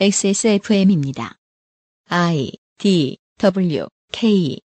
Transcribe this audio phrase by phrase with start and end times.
[0.00, 1.36] XSFM입니다.
[2.08, 4.60] I D W K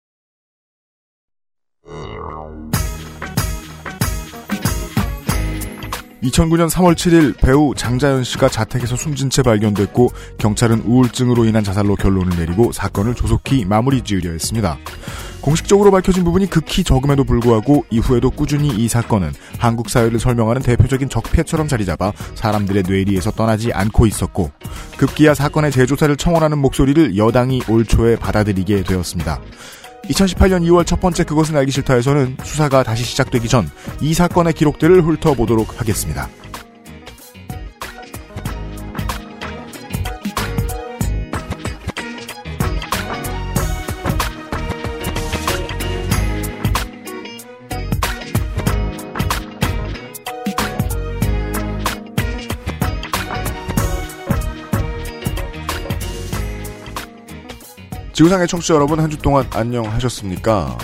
[6.24, 10.10] 2009년 3월 7일 배우 장자연 씨가 자택에서 숨진 채 발견됐고
[10.40, 14.78] 경찰은 우울증으로 인한 자살로 결론을 내리고 사건을 조속히 마무리 지으려 했습니다.
[15.42, 21.68] 공식적으로 밝혀진 부분이 극히 적음에도 불구하고 이후에도 꾸준히 이 사건은 한국 사회를 설명하는 대표적인 적폐처럼
[21.68, 24.52] 자리잡아 사람들의 뇌리에서 떠나지 않고 있었고
[24.98, 29.40] 급기야 사건의 재조사를 청원하는 목소리를 여당이 올 초에 받아들이게 되었습니다.
[30.10, 33.70] 2018년 2월 첫 번째 그것은 알기 싫다에서는 수사가 다시 시작되기 전
[34.02, 36.30] 이 사건의 기록들을 훑어보도록 하겠습니다.
[58.18, 60.76] 지구상의 청취자 여러분 한 주 동안 안녕하셨습니까?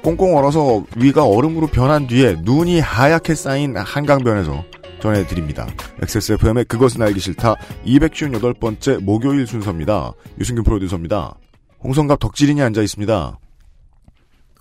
[0.00, 4.64] 꽁꽁 얼어서 위가 얼음으로 변한 뒤에 눈이 하얗게 쌓인 한강변에서
[5.02, 5.66] 전해드립니다.
[6.00, 10.12] XSFM의 그것은 알기 싫다 258번째 목요일 순서입니다.
[10.38, 11.34] 유승균 프로듀서입니다.
[11.82, 13.38] 홍성갑 덕질인이 앉아 있습니다.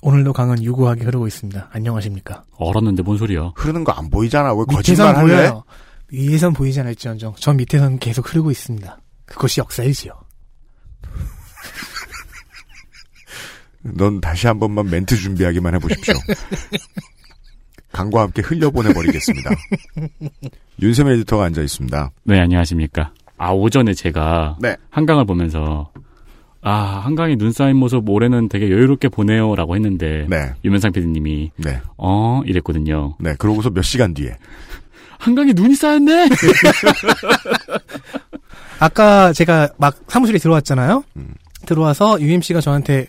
[0.01, 1.69] 오늘도 강은 유구하게 흐르고 있습니다.
[1.71, 2.45] 안녕하십니까?
[2.57, 3.51] 얼었는데 뭔 소리야?
[3.55, 4.55] 흐르는 거 안 보이잖아.
[4.55, 5.35] 왜 거짓말 할래?
[5.49, 5.63] 보여요.
[6.11, 8.97] 위에선 보이지 않을지언정 저 밑에선 계속 흐르고 있습니다.
[9.27, 10.13] 그것이 역사이지요.
[13.93, 16.15] 넌 다시 한 번만 멘트 준비하기만 해보십시오.
[17.91, 19.49] 강과 함께 흘려보내버리겠습니다.
[20.81, 22.11] 윤세민 에디터가 앉아 있습니다.
[22.25, 23.11] 네, 안녕하십니까.
[23.37, 24.75] 아, 오전에 제가 네.
[24.89, 25.91] 한강을 보면서
[26.61, 30.51] 아, 한강에 눈 쌓인 모습 올해는 되게 여유롭게 보내요 라고 했는데 네.
[30.65, 31.79] 유면상 PD님이 네.
[31.97, 33.15] 어 이랬거든요.
[33.19, 33.35] 네.
[33.37, 34.35] 그러고서 몇 시간 뒤에.
[35.17, 36.29] 한강에 눈이 쌓였네.
[38.79, 41.03] 아까 제가 막 사무실에 들어왔잖아요.
[41.15, 41.33] 음.
[41.65, 43.07] 들어와서 UMC가 저한테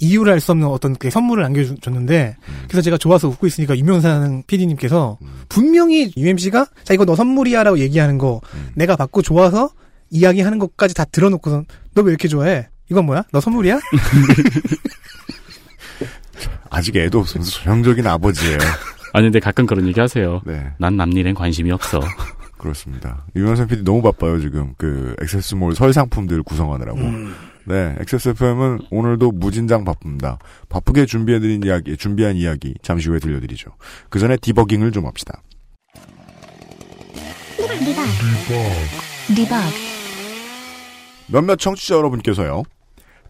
[0.00, 2.36] 이유를 알 수 없는 어떤 그 선물을 안겨줬는데
[2.68, 5.28] 그래서 제가 좋아서 웃고 있으니까 유명상 PD님께서 음.
[5.48, 8.70] 분명히 UMC가 자 이거 너 선물이야라고 얘기하는 거 음.
[8.74, 9.70] 내가 받고 좋아서
[10.10, 12.68] 이야기하는 것까지 다 들어놓고선 너 왜 이렇게 좋아해?
[12.90, 13.24] 이건 뭐야?
[13.30, 13.78] 너 선물이야?
[16.70, 18.58] 아직 애도 없으면서 전형적인 아버지예요.
[19.12, 20.40] 아니 근데 가끔 그런 얘기 하세요.
[20.46, 20.68] 네.
[20.78, 22.00] 난 남일엔 관심이 없어.
[22.58, 23.24] 그렇습니다.
[23.34, 24.74] 유명상 PD 너무 바빠요, 지금.
[24.76, 26.98] 그, 액세스몰 설 상품들 구성하느라고.
[27.64, 30.38] 네, XSFM은 오늘도 무진장 바쁩니다.
[30.68, 33.70] 바쁘게 준비해드린 이야기, 준비한 이야기, 잠시 후에 들려드리죠.
[34.08, 35.42] 그 전에 디버깅을 좀 합시다.
[41.28, 42.62] 몇몇 청취자 여러분께서요.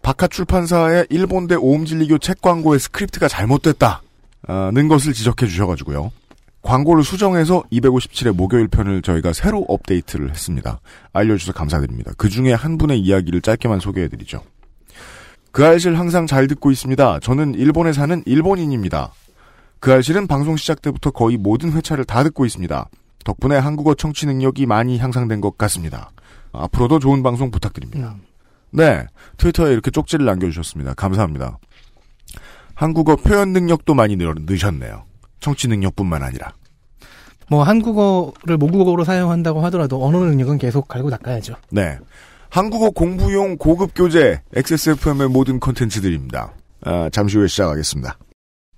[0.02, 6.10] 바카 출판사의 일본대 옴진리교 책 광고의 스크립트가 잘못됐다는 것을 지적해 주셔가지고요.
[6.62, 10.80] 광고를 수정해서 257회 목요일 편을 저희가 새로 업데이트를 했습니다.
[11.12, 12.12] 알려주셔서 감사드립니다.
[12.16, 14.42] 그 중에 한 분의 이야기를 짧게만 소개해드리죠.
[15.52, 17.20] 그알싫 항상 잘 듣고 있습니다.
[17.20, 19.12] 저는 일본에 사는 일본인입니다.
[19.80, 22.88] 그알싫은 방송 시작 때부터 거의 모든 회차를 다 듣고 있습니다.
[23.24, 26.10] 덕분에 한국어 청취 능력이 많이 향상된 것 같습니다.
[26.52, 28.16] 앞으로도 좋은 방송 부탁드립니다.
[28.70, 29.06] 네,
[29.38, 30.94] 트위터에 이렇게 쪽지를 남겨주셨습니다.
[30.94, 31.58] 감사합니다.
[32.74, 35.04] 한국어 표현 능력도 많이 늘, 느셨네요.
[35.40, 36.52] 청취 능력뿐만 아니라.
[37.48, 41.54] 뭐 한국어를 모국어로 사용한다고 하더라도 언어 능력은 계속 갈고 닦아야죠.
[41.70, 41.98] 네.
[42.48, 46.52] 한국어 공부용 고급 교재 XSFM의 모든 콘텐츠들입니다.
[46.84, 48.18] 아, 잠시 후에 시작하겠습니다.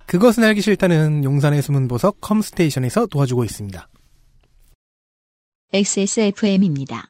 [0.05, 3.87] 그것은 알기 싫다는 용산의 숨은 보석 컴스테이션에서 도와주고 있습니다.
[5.71, 7.05] XSFM입니다.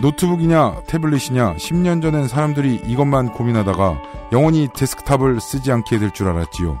[0.00, 6.80] 노트북이냐 태블릿이냐 10년 전엔 사람들이 이것만 고민하다가 영원히 데스크탑을 쓰지 않게 될 줄 알았지요.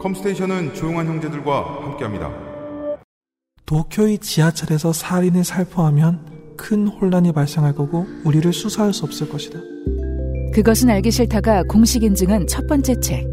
[0.00, 2.30] 컴스테이션은 조용한 형제들과 함께합니다.
[3.64, 9.58] 도쿄의 지하철에서 살인을 살포하면 큰 혼란이 발생할 거고 우리를 수사할 수 없을 것이다.
[10.54, 13.26] 그것은 알기 싫다가 공식 인증한 첫 번째 책.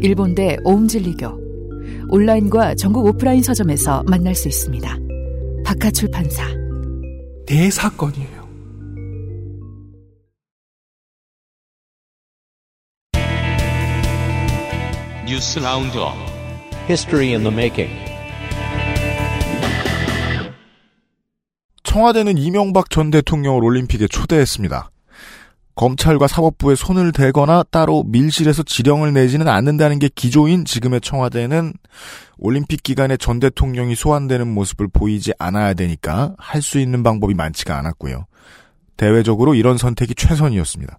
[0.00, 1.46] 일본 대 옴진리교.
[2.10, 4.98] 온라인과 전국 오프라인 서점에서 만날 수 있습니다.
[5.64, 6.44] 박하 출판사.
[7.46, 8.35] 대사건이에요.
[15.26, 16.14] 뉴스 roundup
[16.88, 17.92] History in the making.
[21.82, 24.90] 청와대는 이명박 전 대통령을 올림픽에 초대했습니다.
[25.74, 31.72] 검찰과 사법부에 손을 대거나 따로 밀실에서 지령을 내지는 않는다는 게 기조인 지금의 청와대는
[32.38, 38.26] 올림픽 기간에 전 대통령이 소환되는 모습을 보이지 않아야 되니까 할 수 있는 방법이 많지가 않았고요.
[38.96, 40.98] 대외적으로 이런 선택이 최선이었습니다.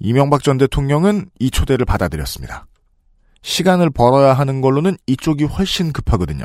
[0.00, 2.66] 이명박 전 대통령은 이 초대를 받아들였습니다.
[3.42, 6.44] 시간을 벌어야 하는 걸로는 이쪽이 훨씬 급하거든요.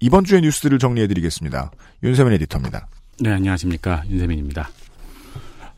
[0.00, 1.70] 이번 주의 뉴스들을 정리해드리겠습니다.
[2.02, 2.86] 윤세민 에디터입니다.
[3.20, 4.02] 네, 안녕하십니까.
[4.10, 4.68] 윤세민입니다.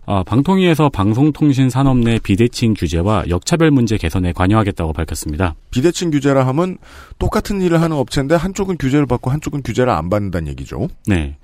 [0.06, 5.56] 어, 방통위에서 방송통신 산업 내 비대칭 규제와 역차별 문제 개선에 관여하겠다고 밝혔습니다.
[5.70, 6.78] 비대칭 규제라 하면
[7.18, 10.88] 똑같은 일을 하는 업체인데 한쪽은 규제를 받고 한쪽은 규제를 안 받는다는 얘기죠.
[11.06, 11.36] 네.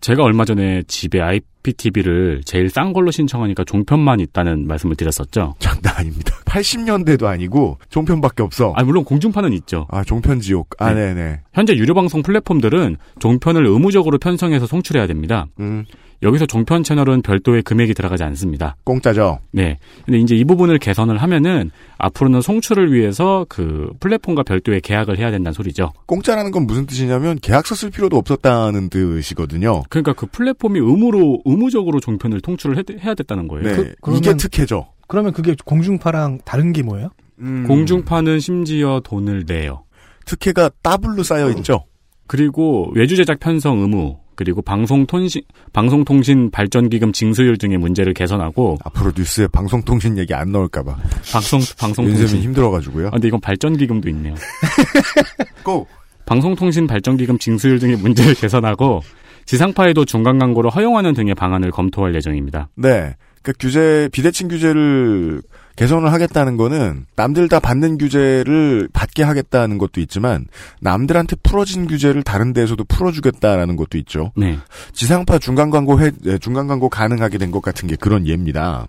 [0.00, 1.20] 제가 얼마 전에 집에
[1.62, 5.54] IPTV를 제일 싼 걸로 신청하니까 종편만 있다는 말씀을 드렸었죠.
[5.60, 6.34] 장난 아닙니다.
[6.44, 8.72] 80년대도 아니고 종편밖에 없어.
[8.76, 9.86] 아, 물론 공중파는 있죠.
[9.90, 10.70] 아, 종편 지옥.
[10.78, 11.14] 아, 네.
[11.14, 11.40] 네, 네.
[11.52, 15.46] 현재 유료 방송 플랫폼들은 종편을 의무적으로 편성해서 송출해야 됩니다.
[15.60, 15.84] 음,
[16.22, 18.76] 여기서 종편 채널은 별도의 금액이 들어가지 않습니다.
[18.84, 19.40] 공짜죠.
[19.50, 19.78] 네.
[20.04, 25.52] 근데 이제 이 부분을 개선을 하면은 앞으로는 송출을 위해서 그 플랫폼과 별도의 계약을 해야 된다는
[25.52, 25.92] 소리죠.
[26.06, 29.82] 공짜라는 건 무슨 뜻이냐면 계약서 쓸 필요도 없었다는 뜻이거든요.
[29.88, 33.64] 그러니까 그 플랫폼이 의무로 의무적으로 종편을 송출을 해, 해야 됐다는 거예요.
[33.64, 33.74] 네.
[33.76, 34.88] 그- 그러면- 이게 특혜죠.
[35.08, 37.10] 그러면 그게 공중파랑 다른 게 뭐예요?
[37.40, 39.84] 음, 공중파는 심지어 돈을 내요.
[40.26, 41.84] 특혜가 더블로 쌓여 있죠.
[42.26, 49.46] 그리고 외주 제작 편성 의무, 그리고 방송통신 방송통신 발전기금 징수율 등의 문제를 개선하고 앞으로 뉴스에
[49.48, 50.96] 방송통신 얘기 안 나올까봐.
[51.32, 52.40] 방송 윤세민 방송통신.
[52.40, 53.08] 힘들어가지고요.
[53.08, 54.34] 아, 근데 이건 발전기금도 있네요.
[55.64, 55.86] 고!
[56.24, 59.02] 방송통신 발전기금 징수율 등의 문제를 개선하고
[59.46, 62.68] 지상파에도 중간 광고를 허용하는 등의 방안을 검토할 예정입니다.
[62.76, 63.16] 네.
[63.42, 65.42] 그 규제, 비대칭 규제를
[65.74, 70.46] 개선을 하겠다는 거는 남들 다 받는 규제를 받게 하겠다는 것도 있지만
[70.80, 74.32] 남들한테 풀어진 규제를 다른 데에서도 풀어주겠다라는 것도 있죠.
[74.36, 74.58] 네.
[74.92, 78.86] 지상파 중간 광고 해, 예, 중간 광고 가능하게 된 것 같은 게 그런 예입니다.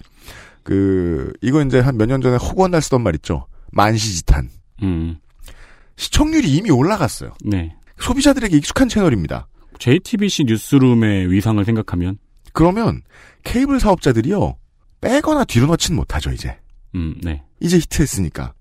[0.61, 3.47] 그, 이거 이제 한 몇 년 전에 허구한 날 쓰던 말 있죠.
[3.71, 4.49] 만시지탄.
[4.83, 5.17] 음.
[5.95, 7.31] 시청률이 이미 올라갔어요.
[7.43, 7.75] 네.
[7.97, 9.47] 소비자들에게 익숙한 채널입니다.
[9.79, 12.17] JTBC 뉴스룸의 위상을 생각하면
[12.53, 13.01] 그러면
[13.43, 14.55] 케이블 사업자들이요.
[15.01, 16.57] 빼거나 뒤로 넣진 못하죠, 이제.
[16.95, 17.43] 음, 네.
[17.59, 18.53] 이제 히트했으니까.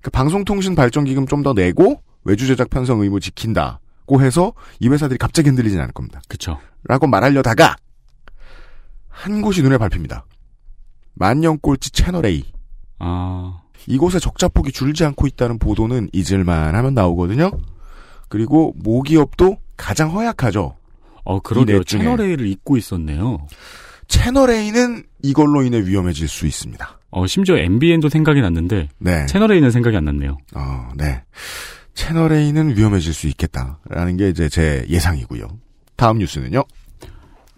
[0.00, 5.18] 그 방송통신 발전 기금 좀 더 내고 외주 제작 편성 의무 지킨다고 해서 이 회사들이
[5.18, 6.20] 갑자기 흔들리진 않을 겁니다.
[6.28, 6.58] 그쵸.
[6.84, 7.76] 라고 말하려다가
[9.08, 10.24] 한 곳이 눈에 밟힙니다.
[11.14, 12.44] 만년 꼴찌 채널 A.
[13.00, 17.50] 아, 이곳에 적자폭이 줄지 않고 있다는 보도는 잊을만 하면 나오거든요.
[18.28, 20.76] 그리고 모기업도 가장 허약하죠.
[21.24, 21.76] 어, 그러게요.
[21.76, 22.00] 이넷 중에.
[22.00, 23.46] 채널 A를 잊고 있었네요.
[24.08, 26.98] 채널 A는 이걸로 인해 위험해질 수 있습니다.
[27.10, 29.24] 어, 심지어 MBN도 생각이 났는데 네.
[29.26, 30.36] 채널 A는 생각이 안 났네요.
[30.54, 31.22] 어, 네.
[31.94, 35.48] 채널 A는 위험해질 수 있겠다라는 게 이제 제 예상이고요.
[35.96, 36.64] 다음 뉴스는요?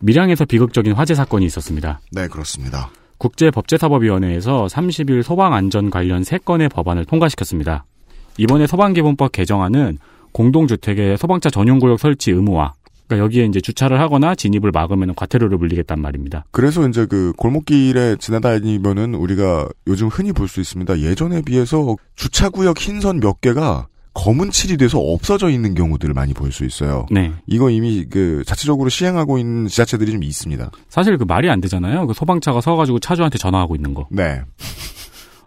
[0.01, 2.01] 밀양에서 비극적인 화재 사건이 있었습니다.
[2.13, 2.91] 네, 그렇습니다.
[3.19, 7.85] 국제법제사법위원회에서 30일 소방안전 관련 3건의 법안을 통과시켰습니다.
[8.39, 9.99] 이번에 소방기본법 개정안은
[10.33, 12.73] 공동주택의 소방차 전용구역 설치 의무화,
[13.07, 16.45] 그러니까 여기에 이제 주차를 하거나 진입을 막으면 과태료를 물리겠단 말입니다.
[16.53, 21.01] 그래서 이제 그 골목길에 지나다니면은 우리가 요즘 흔히 볼 수 있습니다.
[21.01, 26.65] 예전에 비해서 주차구역 흰선 몇 개가 검은 칠이 돼서 없어져 있는 경우들을 많이 볼 수
[26.65, 27.07] 있어요.
[27.13, 27.33] 네.
[27.47, 30.71] 이거 이미 그 자체적으로 시행하고 있는 지자체들이 좀 있습니다.
[30.89, 32.07] 사실 그 말이 안 되잖아요.
[32.09, 34.07] 그 소방차가 서가지고 차주한테 전화하고 있는 거.
[34.11, 34.43] 네.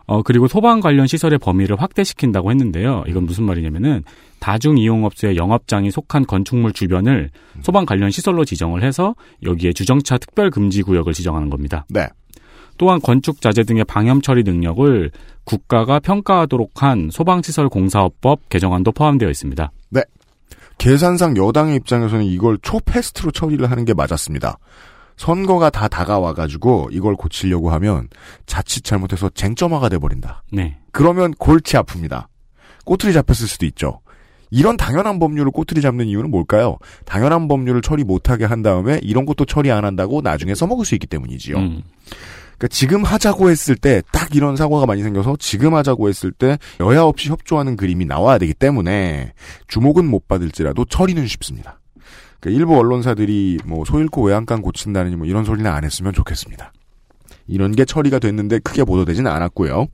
[0.06, 3.04] 어, 그리고 소방 관련 시설의 범위를 확대시킨다고 했는데요.
[3.08, 4.04] 이건 무슨 말이냐면은
[4.40, 7.30] 다중이용업소의 영업장이 속한 건축물 주변을
[7.62, 11.86] 소방 관련 시설로 지정을 해서 여기에 주정차 특별 금지 구역을 지정하는 겁니다.
[11.90, 12.08] 네.
[12.78, 15.12] 또한 건축 자재 등의 방염 처리 능력을
[15.46, 19.72] 국가가 평가하도록 한 소방시설 공사업법 개정안도 포함되어 있습니다.
[20.78, 24.58] 계산상 여당의 입장에서는 이걸 초패스트로 처리를 하는 게 맞았습니다.
[25.18, 28.08] 선거가 다 다가와가지고 이걸 고치려고 하면
[28.46, 30.44] 자칫 잘못해서 쟁점화가 돼버린다.
[30.52, 30.78] 네.
[30.92, 32.26] 그러면 골치 아픕니다.
[32.86, 34.00] 꼬투리 잡혔을 수도 있죠.
[34.52, 36.78] 이런 당연한 법률을 꼬투리 잡는 이유는 뭘까요?
[37.06, 41.08] 당연한 법률을 처리 못하게 한 다음에 이런 것도 처리 안 한다고 나중에 써먹을 수 있기
[41.08, 41.58] 때문이지요.
[41.58, 41.82] 음,
[42.58, 47.02] 그러니까 지금 하자고 했을 때 딱 이런 사고가 많이 생겨서 지금 하자고 했을 때 여야
[47.02, 49.34] 없이 협조하는 그림이 나와야 되기 때문에
[49.68, 51.80] 주목은 못 받을지라도 처리는 쉽습니다.
[52.44, 56.74] 그러니까 일부 언론사들이 뭐 소잃고 외양간 고친다느니 뭐 이런 소리는 안 했으면 좋겠습니다.
[57.48, 59.88] 이런 게 처리가 됐는데 크게 보도되지는 않았고요.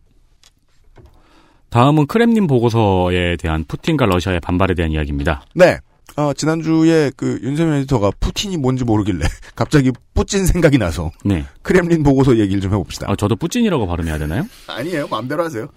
[1.69, 5.43] 다음은 크렘린 보고서에 대한 푸틴과 러시아의 반발에 대한 이야기입니다.
[5.53, 5.77] 네.
[6.15, 9.25] 어, 지난주에 그 윤세민 에디터가 푸틴이 뭔지 모르길래
[9.55, 11.45] 갑자기 뿌찐 생각이 나서 네.
[11.61, 13.11] 크렘린 보고서 얘기를 좀 해봅시다.
[13.11, 14.47] 아, 저도 뿌찐이라고 발음해야 되나요?
[14.67, 15.07] 아니에요.
[15.07, 15.67] 마음대로 하세요.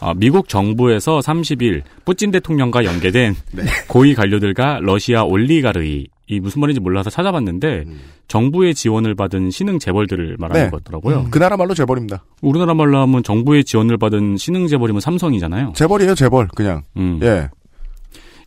[0.00, 3.62] 아, 미국 정부에서 30일 뿌찐 대통령과 연계된 네.
[3.88, 8.00] 고위 관료들과 러시아 올리가르이 이 무슨 말인지 몰라서 찾아봤는데 음.
[8.26, 10.70] 정부의 지원을 받은 신흥 재벌들을 말하는 네.
[10.70, 11.28] 거더라고요.
[11.30, 12.24] 그 나라 말로 재벌입니다.
[12.42, 15.72] 우리나라 말로 하면 정부의 지원을 받은 신흥 재벌이면 삼성이잖아요.
[15.76, 16.48] 재벌이에요, 재벌.
[16.48, 16.82] 그냥.
[16.96, 17.20] 음.
[17.22, 17.48] 예.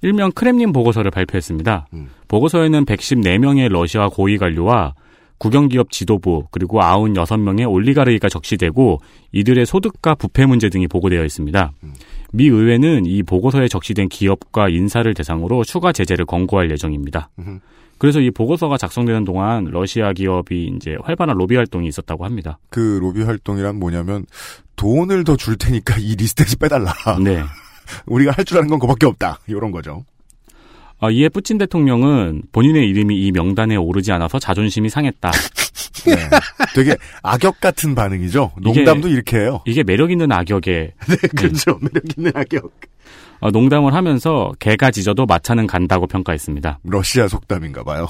[0.02, 1.88] 일명 크렘린 보고서를 발표했습니다.
[1.94, 2.10] 음.
[2.28, 4.94] 보고서에는 114명의 러시아 고위 관료와
[5.40, 9.00] 국영기업 지도부 그리고 96명의 올리가르히가 적시되고
[9.32, 11.72] 이들의 소득과 부패 문제 등이 보고되어 있습니다.
[11.84, 11.94] 음.
[12.32, 17.30] 미 의회는 이 보고서에 적시된 기업과 인사를 대상으로 추가 제재를 권고할 예정입니다.
[17.98, 22.60] 그래서 이 보고서가 작성되는 동안 러시아 기업이 이제 활발한 로비 활동이 있었다고 합니다.
[22.70, 24.26] 그 로비 활동이란 뭐냐면
[24.76, 26.94] 돈을 더 줄 테니까 이 리스트에서 빼달라.
[27.24, 27.42] 네.
[28.06, 29.40] 우리가 할 줄 아는 건 그밖에 없다.
[29.48, 30.06] 이런 거죠.
[31.02, 35.32] 아, 이에 푸틴 대통령은 본인의 이름이 이 명단에 오르지 않아서 자존심이 상했다.
[36.06, 36.16] 네.
[36.76, 38.52] 되게 악역 같은 반응이죠.
[38.60, 39.62] 이게- 농담도 이렇게 해요.
[39.66, 41.78] 이게 매력 있는 악역의 네, 그렇죠.
[41.82, 42.72] 매력 있는 악역.
[43.42, 46.80] 어, 농담을 하면서 개가 짖어도 마차는 간다고 평가했습니다.
[46.84, 48.08] 러시아 속담인가 봐요.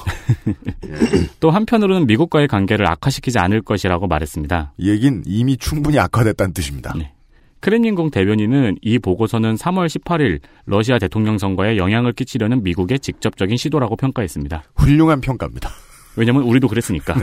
[1.38, 4.72] 또 한편으로는 미국과의 관계를 악화시키지 않을 것이라고 말했습니다.
[4.78, 6.92] 이 얘긴 이미 충분히 악화됐다는 뜻입니다.
[6.98, 7.12] 네.
[7.60, 14.64] 크레민궁 대변인은 이 보고서는 3월 18일 러시아 대통령 선거에 영향을 끼치려는 미국의 직접적인 시도라고 평가했습니다.
[14.76, 15.70] 훌륭한 평가입니다.
[16.16, 17.14] 왜냐면 우리도 그랬으니까.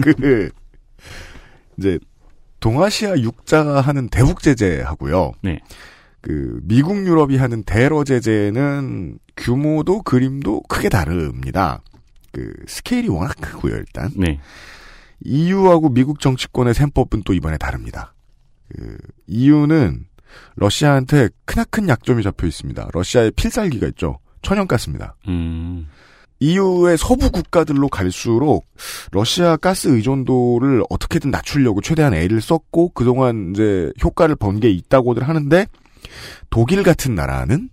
[0.00, 0.50] 그
[1.76, 1.98] 이제
[2.60, 5.32] 동아시아 육자가 하는 대북 제재하고요.
[5.42, 5.60] 네.
[6.20, 11.80] 그 미국 유럽이 하는 대러 제재는 규모도 그림도 크게 다릅니다.
[12.32, 14.10] 그 스케일이 워낙 크고요, 일단.
[14.16, 14.40] 네.
[15.24, 18.14] EU하고 미국 정치권의 셈법은 또 이번에 다릅니다.
[18.68, 20.06] 그 EU는
[20.56, 22.88] 러시아한테 크나큰 약점이 잡혀 있습니다.
[22.92, 24.18] 러시아의 필살기가 있죠.
[24.42, 25.16] 천연가스입니다.
[25.28, 25.86] 음.
[26.40, 28.64] EU의 서부 국가들로 갈수록
[29.10, 35.66] 러시아 가스 의존도를 어떻게든 낮추려고 최대한 애를 썼고 그동안 이제 효과를 번게 있다고들 하는데
[36.50, 37.70] 독일 같은 나라는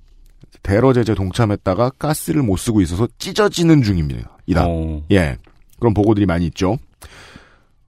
[0.63, 4.35] 대러 제재 동참했다가 가스를 못 쓰고 있어서 찢어지는 중입니다.
[4.47, 4.65] 이다.
[4.67, 5.37] 어, 예.
[5.79, 6.77] 그런 보고들이 많이 있죠.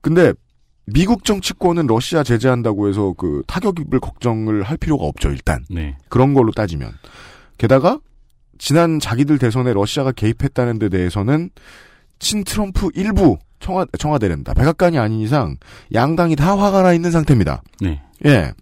[0.00, 0.32] 근데
[0.92, 5.64] 미국 정치권은 러시아 제재한다고 해서 그 타격 입을 걱정을 할 필요가 없죠, 일단.
[5.70, 5.96] 네.
[6.08, 6.92] 그런 걸로 따지면.
[7.58, 8.00] 게다가
[8.58, 11.50] 지난 자기들 대선에 러시아가 개입했다는 데 대해서는
[12.18, 14.54] 친 트럼프 일부 청와, 청와대랍니다.
[14.54, 15.56] 백악관이 아닌 이상
[15.92, 17.62] 양당이 다 화가 나 있는 상태입니다.
[17.80, 18.00] 네.
[18.26, 18.52] 예.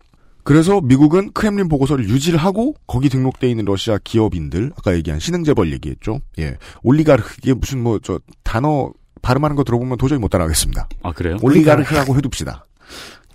[0.43, 6.21] 그래서 미국은 크렘린 보고서를 유지를 하고 거기 등록돼 있는 러시아 기업인들 아까 얘기한 신흥재벌 얘기했죠.
[6.39, 6.57] 예.
[6.83, 8.93] 올리가르크 이게 무슨 뭐 저 단어
[9.27, 10.89] 발음하는 거 들어보면 도저히 못 따라가겠습니다.
[11.03, 11.37] 아, 그래요?
[11.43, 12.65] 올리가르크라고 해둡시다.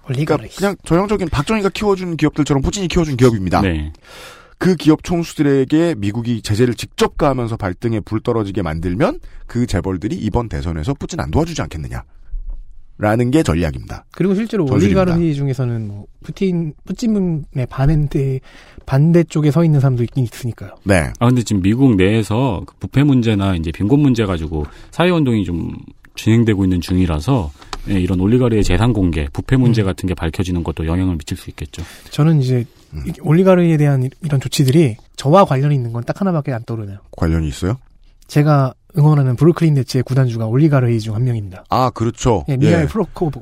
[0.08, 3.62] 올리가 그러니까 그냥 전형적인 박정희가 키워준 기업들처럼 푸틴이 키워준 기업입니다.
[3.62, 3.92] 네.
[4.58, 10.94] 그 기업 총수들에게 미국이 제재를 직접 가하면서 발등에 불 떨어지게 만들면 그 재벌들이 이번 대선에서
[10.94, 12.04] 푸틴 안 도와주지 않겠느냐.
[13.02, 14.06] 라는 게 전략입니다.
[14.12, 14.66] 그리고 실제로.
[14.72, 18.40] 올리가르히 중에서는 뭐 푸틴 푸틴의 반대
[18.86, 20.76] 반대 쪽에 서 있는 사람도 있긴 있으니까요.
[20.84, 21.12] 네.
[21.20, 25.76] 아, 근데 지금 미국 내에서 그 부패 문제나 이제 빈곤 문제 가지고 사회 운동이 좀
[26.16, 27.52] 진행되고 있는 중이라서
[27.90, 29.86] 예, 이런 올리가르의 재산 공개, 부패 문제 음.
[29.88, 31.82] 같은 게 밝혀지는 것도 영향을 미칠 수 있겠죠.
[32.12, 33.04] 저는 이제 음.
[33.08, 37.00] 이 올리가르히에 대한 이- 이런 조치들이 저와 관련이 있는 건 딱 하나밖에 안 떠오르네요.
[37.18, 37.78] 관련이 있어요?
[38.28, 41.64] 제가 응원하는 브루클린 네츠의 구단주가 올리가르히 중한 명입니다.
[41.70, 42.46] 아, 그렇죠.
[42.50, 42.88] 예, 미하일 예.
[42.88, 43.42] 프로코프.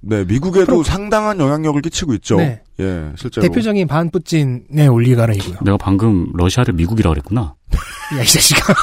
[0.00, 2.36] 네, 미국에도 프로- 상당한 영향력을 끼치고 있죠.
[2.36, 2.62] 네.
[2.78, 3.46] 예, 실제로.
[3.46, 5.58] 대표적인 반푸틴의 올리가르히고요.
[5.64, 7.54] 내가 방금 러시아를 미국이라고 그랬구나.
[8.16, 8.74] 야, 이 자식아.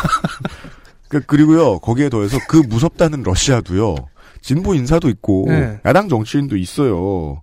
[1.08, 3.96] 그, 그리고요, 거기에 더해서 그 무섭다는 러시아도요,
[4.42, 5.80] 진보 인사도 있고, 네.
[5.86, 7.42] 야당 정치인도 있어요.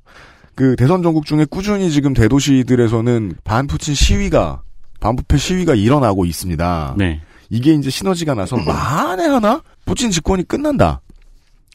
[0.54, 4.62] 그 대선 전국 중에 꾸준히 지금 대도시들에서는 반푸틴 시위가,
[5.00, 6.94] 반부패 시위가 일어나고 있습니다.
[6.99, 7.23] 네.
[7.52, 11.02] 이게 이제 시너지가 나서 만에 하나 푸틴 집권이 끝난다.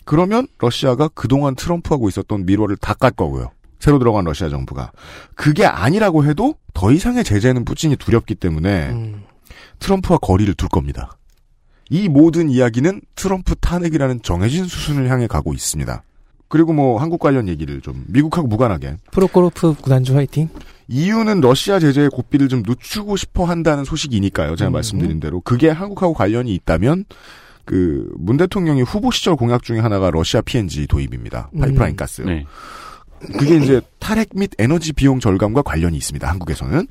[0.05, 3.51] 그러면 러시아가 그동안 트럼프하고 있었던 밀워를 다깔 거고요.
[3.79, 4.91] 새로 들어간 러시아 정부가.
[5.35, 9.23] 그게 아니라고 해도 더 이상의 제재는 푸틴이 두렵기 때문에 음.
[9.77, 11.11] 트럼프와 거리를 둘 겁니다.
[11.89, 16.03] 이 모든 이야기는 트럼프 탄핵이라는 정해진 수순을 향해 가고 있습니다.
[16.49, 20.49] 그리고 뭐 한국 관련 얘기를 좀 미국하고 무관하게 프로코프 구단주 화이팅.
[20.87, 24.55] 이유는 러시아 제재의 고삐를 좀 늦추고 싶어 한다는 소식이니까요.
[24.55, 24.73] 제가 음.
[24.73, 27.05] 말씀드린 대로 그게 한국하고 관련이 있다면
[27.65, 31.49] 그 문 대통령이 후보 시절 공약 중에 하나가 러시아 PNG 도입입니다.
[31.59, 31.95] 파이프라인 음.
[31.97, 32.21] 가스.
[32.21, 32.45] 네.
[33.37, 36.27] 그게 이제 탈핵 및 에너지 비용 절감과 관련이 있습니다.
[36.29, 36.87] 한국에서는.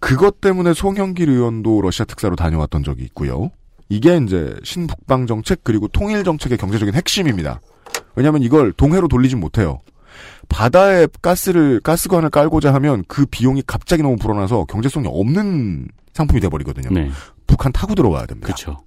[0.00, 3.50] 그것 때문에 송영길 의원도 러시아 특사로 다녀왔던 적이 있고요.
[3.88, 7.60] 이게 이제 신북방 정책 그리고 통일 정책의 경제적인 핵심입니다.
[8.18, 9.78] 왜냐하면 이걸 동해로 돌리진 못해요.
[10.48, 16.90] 바다에 가스를 가스관을 깔고자 하면 그 비용이 갑자기 너무 불어나서 경제성이 없는 상품이 돼버리거든요.
[16.90, 17.10] 네.
[17.46, 18.46] 북한 타고 들어가야 됩니다.
[18.46, 18.82] 그렇죠.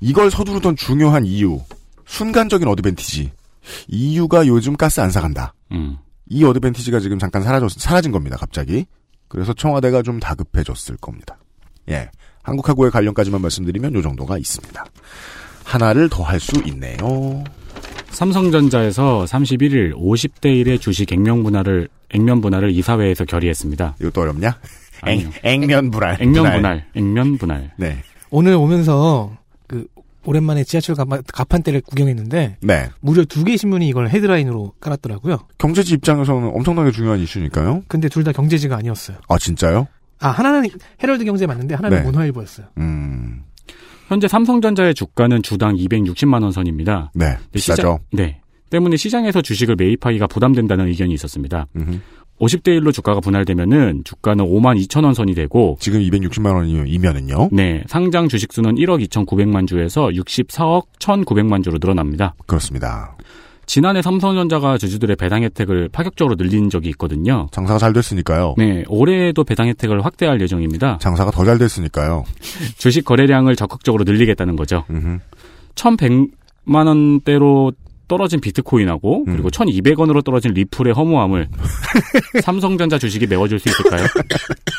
[0.00, 1.60] 이걸 서두르던 중요한 이유,
[2.06, 3.32] 순간적인 어드밴티지.
[3.88, 5.52] EU가 요즘 가스 안 사간다.
[5.72, 5.98] 음.
[6.28, 8.86] 이 어드밴티지가 지금 잠깐 사라졌, 사라진 겁니다, 갑자기.
[9.26, 11.38] 그래서 청와대가 좀 다급해졌을 겁니다.
[11.88, 12.08] 예.
[12.44, 14.84] 한국하고의 관련까지만 말씀드리면 요 정도가 있습니다.
[15.64, 17.42] 하나를 더 할 수 있네요.
[18.10, 23.96] 삼성전자에서 31일 50대 1의 주식 액면 분할을 액면 분할을 이사회에서 결의했습니다.
[24.00, 24.58] 이것도 어렵냐?
[25.02, 25.28] 아니요.
[25.42, 26.16] 액, 액면 분할.
[26.20, 27.72] 액면 분할, 액면 분할.
[27.76, 27.98] 네.
[28.30, 29.36] 오늘 오면서
[29.66, 29.86] 그
[30.26, 32.90] 오랜만에 지하철 가판, 가판대를 구경했는데 네.
[33.00, 35.38] 무려 두 개 신문이 이걸 헤드라인으로 깔았더라고요.
[35.58, 37.82] 경제지 입장에서는 엄청나게 중요한 이슈니까요.
[37.88, 39.16] 근데 둘 다 경제지가 아니었어요.
[39.28, 39.86] 아, 진짜요?
[40.22, 40.68] 아 하나는
[41.02, 42.04] 헤럴드 경제 맞는데 하나는 네.
[42.04, 42.66] 문화일보였어요.
[42.76, 43.42] 음,
[44.10, 47.12] 현재 삼성전자의 주가는 주당 260만 원 선입니다.
[47.14, 47.36] 네.
[47.52, 47.76] 비싸죠.
[47.76, 48.40] 시장- 네.
[48.68, 51.68] 때문에 시장에서 주식을 매입하기가 부담된다는 의견이 있었습니다.
[51.76, 51.98] 음흠.
[52.40, 57.50] 50대 1로 주가가 분할되면은 주가는 5만 2천 원 선이 되고 지금 260만 원이면은요.
[57.52, 62.34] 네, 상장 주식 수는 1억 2,900만 주에서 64억 1,900만 주로 늘어납니다.
[62.46, 63.16] 그렇습니다.
[63.70, 67.46] 지난해 삼성전자가 주주들의 배당 혜택을 파격적으로 늘린 적이 있거든요.
[67.52, 68.56] 장사가 잘 됐으니까요.
[68.58, 70.98] 네, 올해에도 배당 혜택을 확대할 예정입니다.
[71.00, 72.24] 장사가 더 잘 됐으니까요.
[72.78, 74.84] 주식 거래량을 적극적으로 늘리겠다는 거죠.
[74.90, 75.18] 음흠.
[75.76, 77.70] 1,100만 원대로
[78.08, 79.32] 떨어진 비트코인하고 음.
[79.32, 81.46] 그리고 1,200원으로 떨어진 리플의 허무함을
[82.42, 84.04] 삼성전자 주식이 메워줄 수 있을까요?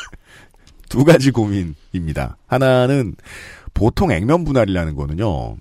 [0.90, 2.36] 두 가지 고민입니다.
[2.46, 3.14] 하나는
[3.72, 5.56] 보통 액면 분할이라는 거는요.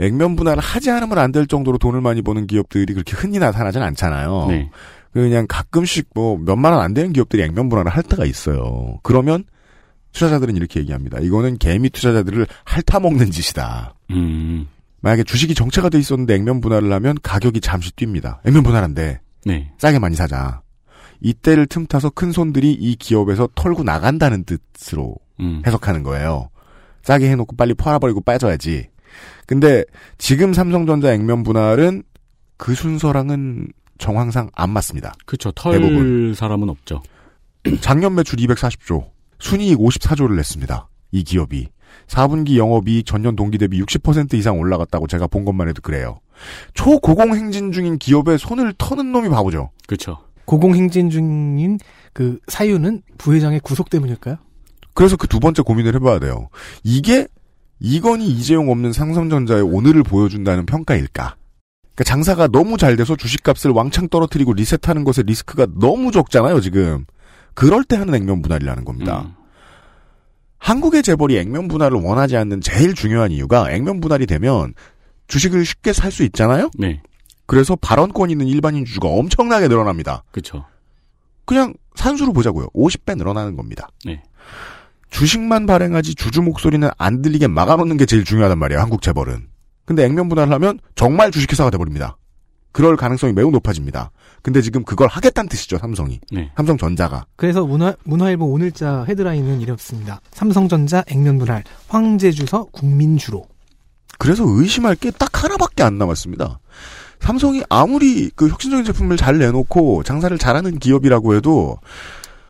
[0.00, 4.46] 액면 분할을 하지 않으면 안 될 정도로 돈을 많이 버는 기업들이 그렇게 흔히 나타나진 않잖아요.
[4.48, 4.70] 네.
[5.12, 8.98] 그냥 가끔씩 뭐 몇만 원 안 되는 기업들이 액면 분할을 할 때가 있어요.
[9.02, 9.44] 그러면
[10.12, 11.18] 투자자들은 이렇게 얘기합니다.
[11.20, 13.94] 이거는 개미 투자자들을 핥아먹는 짓이다.
[14.10, 14.66] 음,
[15.02, 18.38] 만약에 주식이 정체가 돼 있었는데 액면 분할을 하면 가격이 잠시 뜁니다.
[18.44, 19.70] 액면 분할한데 네.
[19.78, 20.62] 싸게 많이 사자.
[21.20, 26.48] 이때를 틈타서 큰 손들이 이 기업에서 털고 나간다는 뜻으로 음, 해석하는 거예요.
[27.02, 28.88] 싸게 해놓고 빨리 팔아버리고 빠져야지.
[29.46, 29.84] 근데
[30.18, 32.02] 지금 삼성전자 액면 분할은
[32.56, 35.14] 그 순서랑은 정황상 안 맞습니다.
[35.26, 35.50] 그쵸.
[35.52, 36.34] 털 대부분.
[36.34, 37.02] 사람은 없죠.
[37.80, 40.88] 작년 매출 240조, 순이익 54조를 냈습니다.
[41.12, 41.68] 이 기업이.
[42.06, 46.20] 4분기 영업이익 전년 동기 대비 60% 이상 올라갔다고 제가 본 것만 해도 그래요.
[46.74, 49.70] 초고공 행진 중인 기업에 손을 터는 놈이 바보죠.
[49.86, 50.18] 그쵸.
[50.44, 51.78] 고공 행진 중인
[52.12, 54.36] 그 사유는 부회장의 구속 때문일까요?
[54.94, 56.48] 그래서 그 두 번째 고민을 해봐야 돼요.
[56.82, 57.26] 이게
[57.80, 61.36] 이건희 이재용 없는 상성전자의 오늘을 보여준다는 평가일까?
[61.94, 67.04] 그러니까 장사가 너무 잘 돼서 주식값을 왕창 떨어뜨리고 리셋하는 것의 리스크가 너무 적잖아요, 지금.
[67.54, 69.22] 그럴 때 하는 액면 분할이라는 겁니다.
[69.22, 69.34] 음,
[70.58, 74.74] 한국의 재벌이 액면 분할을 원하지 않는 제일 중요한 이유가 액면 분할이 되면
[75.26, 76.70] 주식을 쉽게 살 수 있잖아요?
[76.78, 77.02] 네.
[77.46, 80.22] 그래서 발언권 있는 일반인 주주가 엄청나게 늘어납니다.
[80.30, 80.64] 그쵸.
[81.44, 82.68] 그냥 산수로 보자고요.
[82.68, 83.88] 50배 늘어나는 겁니다.
[84.04, 84.22] 네.
[85.10, 88.80] 주식만 발행하지 주주 목소리는 안 들리게 막아놓는 게 제일 중요하단 말이에요.
[88.80, 89.48] 한국 재벌은.
[89.84, 92.16] 근데 액면 분할을 하면 정말 주식회사가 돼버립니다.
[92.72, 94.12] 그럴 가능성이 매우 높아집니다.
[94.42, 95.78] 근데 지금 그걸 하겠다는 뜻이죠.
[95.78, 96.20] 삼성이.
[96.30, 96.52] 네.
[96.56, 97.24] 삼성전자가.
[97.34, 100.20] 그래서 문화, 문화일보 오늘자 헤드라인은 이렇습니다.
[100.30, 103.46] 삼성전자 액면 분할 황제주서 국민주로.
[104.18, 106.60] 그래서 의심할 게 딱 하나밖에 안 남았습니다.
[107.18, 111.78] 삼성이 아무리 그 혁신적인 제품을 잘 내놓고 장사를 잘하는 기업이라고 해도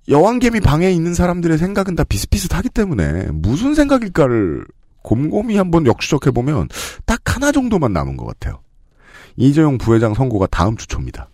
[0.08, 4.64] 여왕개미 방에 있는 사람들의 생각은 다 비슷비슷하기 때문에 무슨 생각일까를
[5.02, 6.68] 곰곰이 한번 역추적해보면
[7.06, 8.60] 딱 하나 정도만 남은 것 같아요.
[9.36, 11.28] 이재용 부회장 선고가 다음 주 초입니다.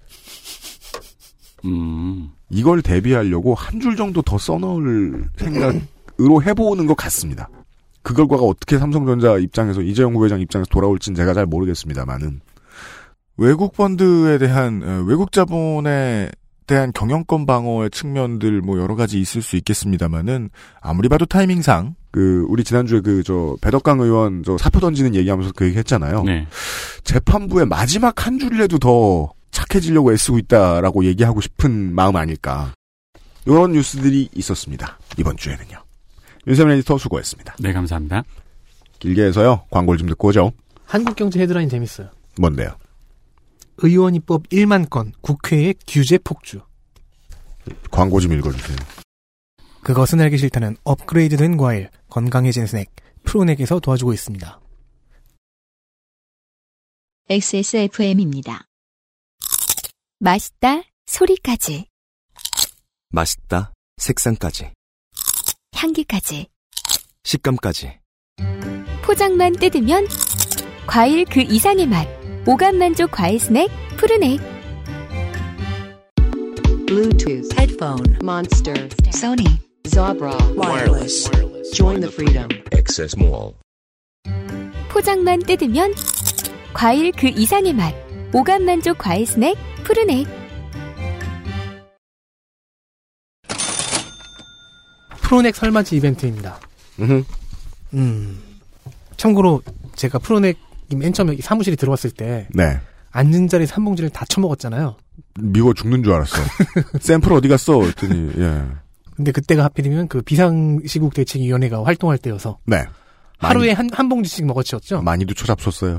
[1.65, 7.49] 음, 이걸 대비하려고 한 줄 정도 더 써놓을 생각으로 해보는 것 같습니다.
[8.03, 12.41] 그 결과가 어떻게 삼성전자 입장에서 이재용 부회장 입장에서 돌아올지는 제가 잘 모르겠습니다만은
[13.37, 16.31] 외국 펀드에 대한 어, 외국 자본에
[16.67, 20.51] 대한 경영권 방어의 측면들 뭐 여러 가지 있을 수 있겠습니다만은
[20.81, 25.67] 아무리 봐도 타이밍상 그 우리 지난주에 그 저 배덕강 의원 저 사표 던지는 얘기하면서 그
[25.67, 26.23] 얘기 했잖아요.
[26.25, 26.47] 네.
[27.05, 32.73] 재판부의 마지막 한 줄이라도 더 착해지려고 애쓰고 있다라고 얘기하고 싶은 마음 아닐까.
[33.47, 34.99] 이런 뉴스들이 있었습니다.
[35.19, 35.79] 이번 주에는요.
[36.47, 37.57] 윤세민 에디터 수고했습니다.
[37.61, 38.23] 네, 감사합니다.
[38.99, 39.63] 길게 해서요.
[39.71, 40.53] 광고를 좀 듣고 오죠.
[40.85, 42.09] 한국경제 헤드라인 재밌어요.
[42.39, 42.71] 뭔데요?
[43.79, 46.63] 의원 입법 1만 건, 국회의 규제 폭주.
[47.91, 48.77] 광고 좀 읽어주세요.
[49.83, 52.89] 그것은 알기 싫다는 업그레이드된 과일, 건강해진 스낵,
[53.25, 54.61] 프로넥에서 도와주고 있습니다.
[57.29, 58.67] XSFM입니다.
[60.19, 61.87] 맛있다 소리까지
[63.09, 63.73] 맛있다.
[63.97, 64.73] 색상까지.
[65.75, 66.49] 향기까지
[67.25, 67.99] 식감까지.
[69.03, 70.07] 포장만 뜯으면
[70.87, 72.16] 과일 그 이상의 맛
[72.49, 74.39] 오감 만족 과일 스낵 푸르넥
[76.87, 81.29] Bluetooth, headphone, Monster, Sony, Zabra, wireless.
[81.75, 82.49] Join the freedom.
[82.73, 83.55] Access Mall.
[84.89, 85.93] 포장만 뜯으면
[86.73, 87.93] 과일 그 이상의 맛
[88.33, 90.29] 오감 만족 과일 스낵 푸르넥
[95.23, 96.61] 프로넥 설맞이 이벤트입니다.
[97.01, 97.25] 음.
[99.17, 99.63] 참고로
[99.97, 102.79] 제가 프로넥 맨 처음에 사무실에 들어왔을 때 네.
[103.11, 104.97] 앉은 자리 한 봉지를 다 처먹었잖아요.
[105.41, 106.37] 미워 죽는 줄 알았어.
[107.01, 107.83] 샘플 어디 갔어?
[107.83, 108.63] 했더니 예.
[109.17, 112.85] 근데 그때가 하필이면 그 비상시국 대책위원회가 활동할 때여서 네.
[113.39, 115.03] 하루에 한, 한 봉지씩 먹어치웠죠.
[115.03, 115.99] 많이도 초잡섰어요.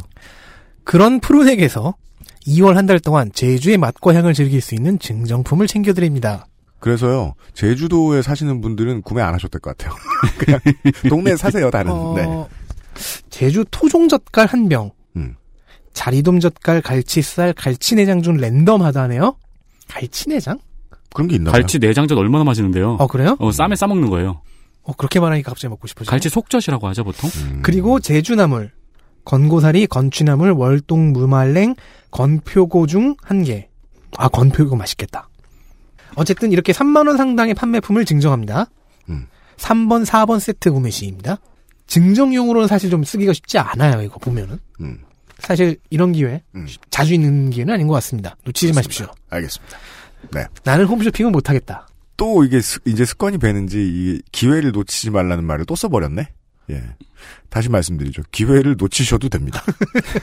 [0.83, 1.95] 그런 프로넥에서
[2.47, 6.47] 2월 한 달 동안 제주의 맛과 향을 즐길 수 있는 증정품을 챙겨드립니다.
[6.79, 9.93] 그래서요, 제주도에 사시는 분들은 구매 안될것 같아요.
[10.37, 10.59] 그냥,
[11.09, 11.91] 동네에 사세요, 다른.
[11.91, 12.23] 어, 네.
[13.29, 15.35] 제주 토종젓갈 한 병, 음.
[15.93, 19.35] 자리돔젓갈, 갈치살, 갈치내장 중 랜덤 하다네요.
[19.87, 20.59] 갈치내장?
[21.13, 22.97] 그런 게 있나 갈치 내장젓 얼마나 맛있는데요.
[22.99, 23.35] 어 그래요?
[23.39, 24.41] 어, 쌈에 싸 먹는 거예요.
[24.83, 26.09] 어 그렇게 말하니까 갑자기 먹고 싶어져.
[26.11, 27.29] 갈치 속젓이라고 하죠 보통.
[27.37, 27.59] 음.
[27.63, 28.71] 그리고 제주나물,
[29.25, 31.75] 건고사리, 건취나물, 월동 무말랭,
[32.11, 33.69] 건표고 중 한 개.
[34.17, 35.29] 아 건표고 맛있겠다.
[36.15, 38.67] 어쨌든 이렇게 3만 원 상당의 판매품을 증정합니다.
[39.09, 39.27] 음.
[39.57, 41.37] 3번, 4번 세트 구매 시입니다.
[41.87, 44.01] 증정용으로는 사실 좀 쓰기가 쉽지 않아요.
[44.01, 44.59] 이거 보면은.
[44.81, 44.99] 음.
[45.39, 46.41] 사실 이런 기회
[46.89, 48.35] 자주 있는 기회는 아닌 것 같습니다.
[48.45, 49.07] 놓치지 마십시오.
[49.29, 49.77] 알겠습니다.
[50.33, 50.45] 네.
[50.63, 51.87] 나는 홈쇼핑은 못하겠다.
[52.17, 56.29] 또 이게 스- 이제 습관이 배는지 이 기회를 놓치지 말라는 말을 또 써버렸네.
[56.69, 56.83] 예.
[57.49, 58.23] 다시 말씀드리죠.
[58.31, 59.63] 기회를 놓치셔도 됩니다.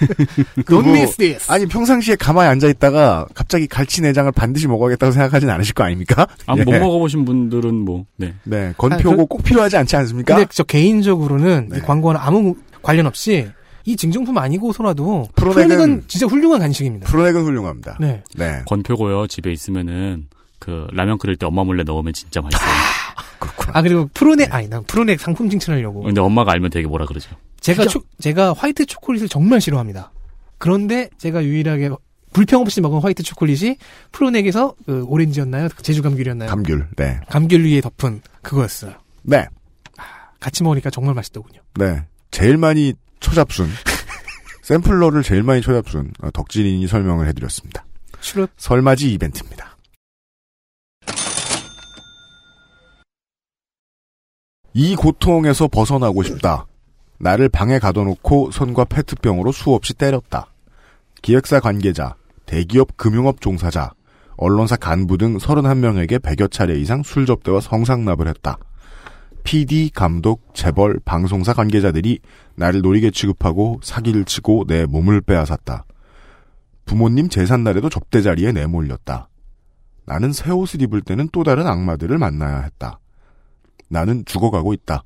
[0.66, 1.50] Don't miss this.
[1.50, 6.26] 아니 평상시에 가만히 앉아 있다가 갑자기 갈치 내장을 반드시 먹어야겠다고 생각하진 않으실 거 아닙니까?
[6.46, 6.62] 아, 예.
[6.64, 8.34] 못 먹어보신 분들은 뭐, 네.
[8.44, 10.36] 네, 건표고 아, 그- 꼭 필요하지 않지 않습니까?
[10.36, 11.78] 근데 저 개인적으로는 네.
[11.78, 13.48] 이 광고는 아무 관련 없이
[13.86, 17.06] 이 증정품 아니고서라도 프로넥은- 프로넥은 진짜 훌륭한 간식입니다.
[17.06, 17.96] 프로넥은 훌륭합니다.
[18.00, 18.22] 네.
[18.36, 18.62] 네.
[18.66, 19.26] 건표고요.
[19.26, 20.26] 집에 있으면은
[20.58, 22.68] 그 라면 끓일 때 엄마 몰래 넣으면 진짜 맛있어요.
[23.72, 27.30] 아 그리고 프로넥 아니 난 프로넥 상품 칭찬하려고 근데 엄마가 알면 되게 뭐라 그러죠.
[27.60, 30.12] 제가 초- 제가 화이트 초콜릿을 정말 싫어합니다.
[30.58, 31.90] 그런데 제가 유일하게
[32.32, 33.76] 불평 없이 먹은 화이트 초콜릿이
[34.12, 35.68] 프로넥에서 그 오렌지였나요?
[35.82, 36.48] 제주 감귤이었나요?
[36.50, 36.88] 감귤.
[36.96, 37.20] 네.
[37.28, 38.94] 감귤 위에 덮은 그거였어요.
[39.22, 39.46] 네.
[40.40, 41.60] 같이 먹으니까 정말 맛있더군요.
[41.76, 42.02] 네.
[42.30, 43.68] 제일 많이 초잡순.
[44.62, 47.84] 샘플러를 제일 많이 초잡순 어, 덕질인이 설명을 해드렸습니다.
[48.20, 48.50] 추럽.
[48.56, 49.73] 설맞이 이벤트입니다.
[54.76, 56.66] 이 고통에서 벗어나고 싶다.
[57.20, 60.48] 나를 방에 가둬놓고 손과 페트병으로 수없이 때렸다.
[61.22, 63.92] 기획사 관계자, 대기업 금융업 종사자,
[64.36, 68.58] 언론사 간부 등 31명에게 100여 차례 이상 술 접대와 성상납을 했다.
[69.44, 72.18] PD, 감독, 재벌, 방송사 관계자들이
[72.56, 75.84] 나를 노리게 취급하고 사기를 치고 내 몸을 빼앗았다.
[76.84, 79.28] 부모님 제삿날에도 접대 자리에 내몰렸다.
[80.04, 82.98] 나는 새 옷을 입을 때는 또 다른 악마들을 만나야 했다.
[83.88, 85.04] 나는 죽어가고 있다.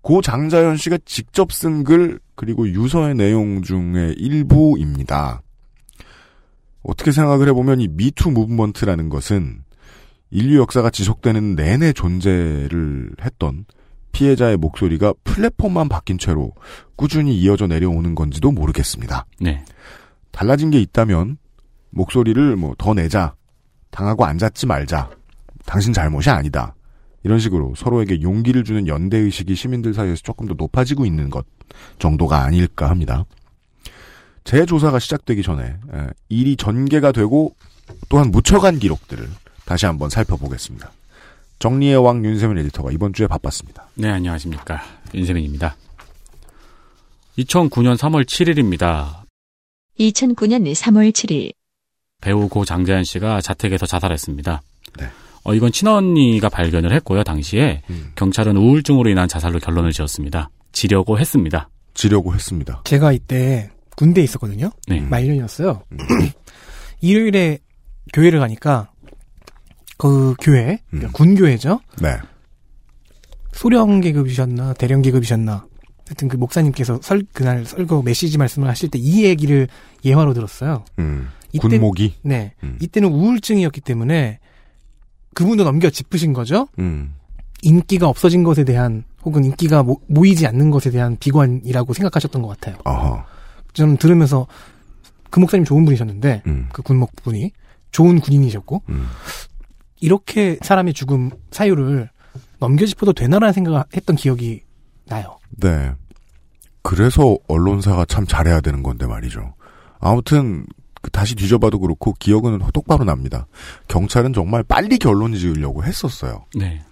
[0.00, 5.42] 고 장자연 씨가 직접 쓴 글 그리고 유서의 내용 중의 일부입니다.
[6.82, 9.64] 어떻게 생각을 해보면 이 Me Too movement라는 것은
[10.30, 13.64] 인류 역사가 지속되는 내내 존재를 했던
[14.12, 16.52] 피해자의 목소리가 플랫폼만 바뀐 채로
[16.96, 19.26] 꾸준히 이어져 내려오는 건지도 모르겠습니다.
[19.40, 19.64] 네.
[20.30, 21.38] 달라진 게 있다면
[21.90, 23.34] 목소리를 뭐 더 내자,
[23.90, 25.10] 당하고 앉았지 말자,
[25.66, 26.74] 당신 잘못이 아니다.
[27.24, 31.44] 이런 식으로 서로에게 용기를 주는 연대 의식이 시민들 사이에서 조금 더 높아지고 있는 것
[31.98, 33.24] 정도가 아닐까 합니다.
[34.44, 37.54] 제 조사가 시작되기 전에 에, 일이 전개가 되고
[38.08, 39.28] 또한 묻혀간 기록들을
[39.64, 40.90] 다시 한번 살펴보겠습니다.
[41.58, 43.88] 정리의 왕 윤세민 에디터가 이번 주에 바빴습니다.
[43.94, 44.80] 네, 안녕하십니까.
[45.12, 45.76] 윤세민입니다.
[47.38, 49.24] 2009년 3월 7일입니다.
[49.98, 51.52] 2009년 3월 7일
[52.20, 54.62] 배우 고 장재현 씨가 자택에서 자살했습니다.
[54.98, 55.08] 네.
[55.48, 57.82] 어, 이건 친언니가 발견을 했고요, 당시에.
[57.90, 58.12] 음.
[58.16, 60.50] 경찰은 우울증으로 인한 자살로 결론을 지었습니다.
[60.72, 61.70] 지려고 했습니다.
[61.94, 62.82] 지려고 했습니다.
[62.84, 64.70] 제가 이때 군대에 있었거든요.
[64.86, 65.00] 네.
[65.00, 65.82] 말년이었어요.
[67.00, 67.58] 일요일에
[68.12, 68.90] 교회를 가니까
[69.96, 71.80] 그 교회, 그러니까 군교회죠.
[72.02, 72.16] 네.
[73.52, 75.66] 소령 계급이셨나 대령 계급이셨나
[76.06, 79.66] 하여튼 그 목사님께서 설 그날 설교 메시지 말씀을 하실 때 이 얘기를
[80.04, 80.84] 예화로 들었어요.
[80.98, 81.28] 음.
[81.52, 82.14] 이때- 군목이.
[82.22, 82.52] 네.
[82.62, 82.78] 음.
[82.80, 84.38] 이때는 우울증이었기 때문에
[85.34, 86.68] 그분도 넘겨 짚으신 거죠.
[86.78, 87.14] 음.
[87.62, 92.76] 인기가 없어진 것에 대한 혹은 인기가 모, 모이지 않는 것에 대한 비관이라고 생각하셨던 것 같아요.
[92.84, 93.24] 어허.
[93.72, 94.46] 좀 들으면서
[95.30, 96.68] 그 목사님 좋은 분이셨는데 음.
[96.72, 97.52] 그 군목 분이
[97.90, 99.08] 좋은 군인이셨고 음.
[100.00, 102.08] 이렇게 사람의 죽음 사유를
[102.60, 104.62] 넘겨짚어도 되나라는 생각을 했던 기억이
[105.06, 105.38] 나요.
[105.50, 105.92] 네.
[106.82, 109.54] 그래서 언론사가 참 잘해야 되는 건데 말이죠.
[110.00, 110.77] 아무튼 그
[111.10, 113.46] 다시 뒤져봐도 그렇고 기억은 똑바로 납니다.
[113.88, 116.46] 경찰은 정말 빨리 결론 지으려고 했었어요.
[116.54, 116.82] 네.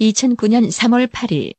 [0.00, 1.54] 2009년 3월 8일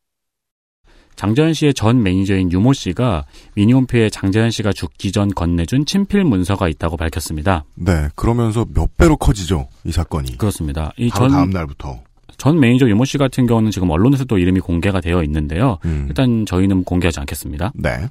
[1.20, 6.96] 장재현 씨의 전 매니저인 유모 씨가 미니홈피에 장재현 씨가 죽기 전 건네준 친필 문서가 있다고
[6.96, 7.66] 밝혔습니다.
[7.76, 8.08] 네.
[8.16, 9.68] 그러면서 몇 배로 커지죠.
[9.84, 10.38] 이 사건이.
[10.38, 10.94] 그렇습니다.
[10.98, 12.00] 이 바로 전 다음 날부터.
[12.38, 15.78] 전 매니저 유모 씨 같은 경우는 지금 언론에서도 이름이 공개가 되어 있는데요.
[15.84, 16.06] 음.
[16.08, 17.74] 일단 저희는 공개하지 않겠습니다.
[17.76, 18.08] 네.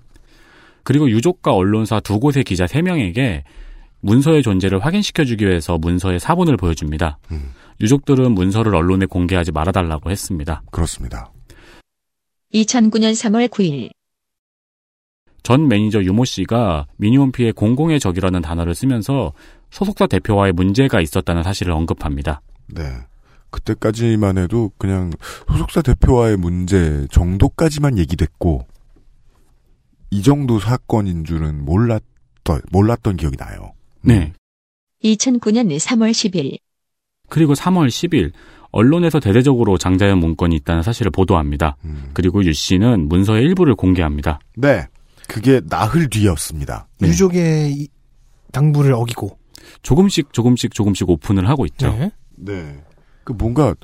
[0.83, 3.45] 그리고 유족과 언론사 두 곳의 기자 세명에게
[4.01, 7.19] 문서의 존재를 확인시켜주기 위해서 문서의 사본을 보여줍니다.
[7.33, 7.53] 음.
[7.81, 10.63] 유족들은 문서를 언론에 공개하지 말아달라고 했습니다.
[10.71, 11.33] 그렇습니다.
[12.55, 13.91] 2009년 3월 9일
[15.43, 19.33] 전 매니저 유모 씨가 미니홈피에 공공의 적이라는 단어를 쓰면서
[19.71, 22.41] 소속사 대표와의 문제가 있었다는 사실을 언급합니다.
[22.67, 22.83] 네.
[23.51, 25.11] 그때까지만 해도 그냥
[25.51, 28.67] 소속사 대표와의 문제 정도까지만 얘기됐고
[30.11, 33.73] 이 정도 사건인 줄은 몰랐던 몰랐던 기억이 나요.
[34.03, 34.33] 네.
[35.05, 36.59] 2009년 3월 10일
[37.29, 38.33] 그리고 3월 10일
[38.71, 41.77] 언론에서 대대적으로 장자연 문건이 있다는 사실을 보도합니다.
[41.85, 42.11] 음.
[42.15, 44.41] 그리고 유 씨는 문서의 일부를 공개합니다.
[44.57, 44.87] 네.
[45.29, 46.89] 그게 나흘 뒤였습니다.
[47.01, 47.09] 네.
[47.09, 47.89] 유족의 이-
[48.53, 49.39] 당부를 어기고.
[49.83, 51.91] 조금씩 조금씩 조금씩 오픈을 하고 있죠.
[51.91, 52.11] 네.
[52.37, 52.83] 네.
[53.25, 53.75] 그 뭔가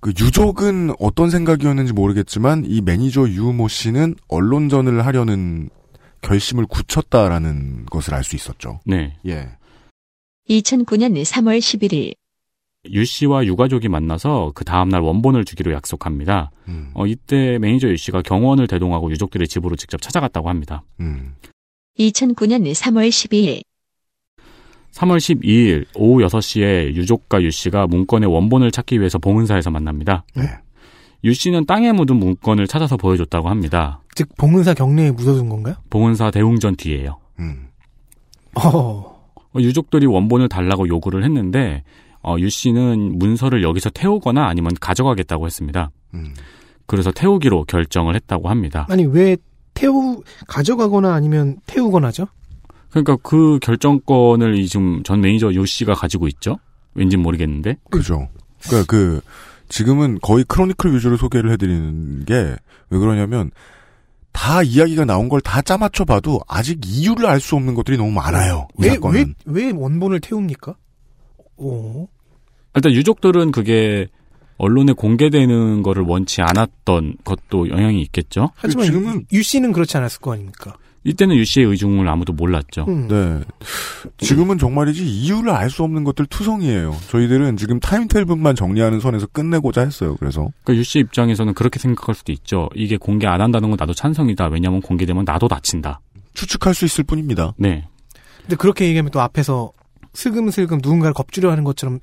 [0.00, 5.68] 그 유족은 어떤 생각이었는지 모르겠지만 이 매니저 유모 씨는 언론전을 하려는
[6.22, 8.80] 결심을 굳혔다라는 것을 알 수 있었죠.
[8.86, 9.16] 네.
[9.26, 9.48] 예.
[10.48, 12.14] 2009년 3월 11일
[12.92, 16.50] 유 씨와 유가족이 만나서 그 다음날 원본을 주기로 약속합니다.
[16.68, 16.90] 음.
[16.94, 20.82] 어, 이때 매니저 유 씨가 경호원을 대동하고 유족들의 집으로 직접 찾아갔다고 합니다.
[21.00, 21.34] 음.
[21.98, 23.62] 2009년 3월 12일
[24.92, 30.24] 3월 12일 오후 6시에 유족과 유 씨가 문건의 원본을 찾기 위해서 봉은사에서 만납니다.
[30.34, 30.44] 네.
[31.24, 34.00] 유 씨는 땅에 묻은 문건을 찾아서 보여줬다고 합니다.
[34.14, 35.76] 즉 봉은사 경내에 묻어둔 건가요?
[35.90, 37.18] 봉은사 대웅전 뒤에요.
[37.38, 37.68] 음.
[38.56, 39.20] 어.
[39.52, 41.82] 어, 유족들이 원본을 달라고 요구를 했는데
[42.22, 45.90] 어, 유 씨는 문서를 여기서 태우거나 아니면 가져가겠다고 했습니다.
[46.14, 46.34] 음.
[46.86, 48.86] 그래서 태우기로 결정을 했다고 합니다.
[48.90, 49.36] 아니 왜
[49.74, 52.26] 태우 가져가거나 아니면 태우거나죠?
[52.90, 56.58] 그러니까 그 결정권을 이 지금 전 매니저 요 씨가 가지고 있죠.
[56.94, 57.76] 왠진 모르겠는데.
[57.90, 58.28] 그죠.
[58.64, 59.20] 그러니까 그
[59.68, 62.56] 지금은 거의 크로니클 위주로 소개를 해드리는 게
[62.92, 63.52] 왜 그러냐면
[64.32, 68.66] 다 이야기가 나온 걸 다 짜맞춰 봐도 아직 이유를 알 수 없는 것들이 너무 많아요.
[68.80, 69.26] 이왜 왜.
[69.44, 70.74] 왜 원본을 태웁니까?
[71.56, 72.08] 오.
[72.74, 74.08] 일단 유족들은 그게
[74.56, 78.50] 언론에 공개되는 거를 원치 않았던 것도 영향이 있겠죠.
[78.56, 80.74] 하지만 지금은- 유 씨는 그렇지 않았을 거 아닙니까?
[81.04, 82.84] 이때는 유 씨의 의중을 아무도 몰랐죠.
[82.88, 83.08] 음.
[83.08, 83.40] 네.
[84.18, 86.94] 지금은 정말이지 이유를 알 수 없는 것들 투성이에요.
[87.08, 90.16] 저희들은 지금 timetable만 정리하는 선에서 끝내고자 했어요.
[90.18, 92.68] 그래서 그러니까 유 씨 입장에서는 그렇게 생각할 수도 있죠.
[92.74, 94.48] 이게 공개 안 한다는 건 나도 찬성이다.
[94.48, 96.00] 왜냐하면 공개되면 나도 다친다.
[96.34, 97.54] 추측할 수 있을 뿐입니다.
[97.56, 97.86] 네.
[98.42, 99.72] 근데 그렇게 얘기하면 또 앞에서
[100.12, 101.98] 슬금슬금 누군가를 겁주려 하는 것처럼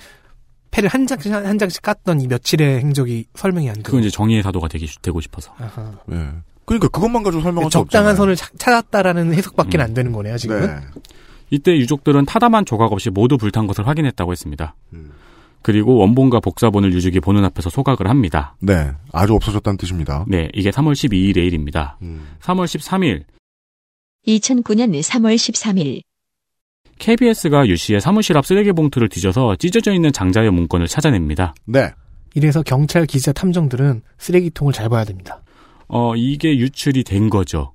[0.71, 3.85] 패를 한 장씩 한 장씩 깠던 이 며칠의 행적이 설명이 안 되고.
[3.85, 5.53] 그건 이제 정의의 사도가 되기, 되고 싶어서.
[5.59, 5.91] 아하.
[6.07, 6.29] 네.
[6.67, 8.15] 그러니까 그것만 가지고 설명할 수 적당한 없잖아요.
[8.17, 9.81] 선을 찾- 찾았다라는 해석밖에 음.
[9.81, 10.67] 안 되는 거네요 지금은.
[10.67, 10.75] 네.
[11.49, 14.75] 이때 유족들은 타다만 조각 없이 모두 불탄 것을 확인했다고 했습니다.
[14.93, 15.11] 음.
[15.63, 18.55] 그리고 원본과 복사본을 유족이 보는 앞에서 소각을 합니다.
[18.59, 18.91] 네.
[19.11, 20.23] 아주 없어졌다는 뜻입니다.
[20.27, 21.97] 네, 이게 3월 12일의 일입니다.
[22.01, 22.27] 음.
[22.41, 23.23] 3월 13일
[24.27, 26.01] 2009년 3월 13일
[26.99, 31.53] KBS가 유 씨의 사무실 앞 쓰레기 봉투를 뒤져서 찢어져 있는 장자의 문건을 찾아냅니다.
[31.65, 31.91] 네.
[32.35, 35.41] 이래서 경찰 기자 탐정들은 쓰레기통을 잘 봐야 됩니다.
[35.87, 37.73] 어, 이게 유출이 된 거죠.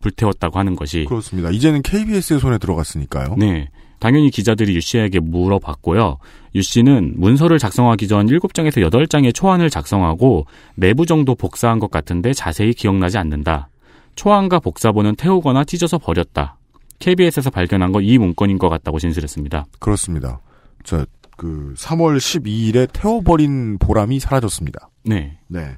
[0.00, 1.06] 불태웠다고 하는 것이.
[1.08, 1.50] 그렇습니다.
[1.50, 3.36] 이제는 KBS의 손에 들어갔으니까요.
[3.38, 3.70] 네.
[4.00, 6.18] 당연히 기자들이 유 씨에게 물어봤고요.
[6.56, 12.74] 유 씨는 문서를 작성하기 전 7장에서 8장의 초안을 작성하고 내부 정도 복사한 것 같은데 자세히
[12.74, 13.70] 기억나지 않는다.
[14.14, 16.58] 초안과 복사본은 태우거나 찢어서 버렸다.
[16.98, 19.66] KBS에서 발견한 거이 문건인 것 같다고 진술했습니다.
[19.78, 20.40] 그렇습니다.
[20.84, 24.90] 자, 그 3월 12일에 태워버린 보람이 사라졌습니다.
[25.04, 25.38] 네.
[25.48, 25.76] 네.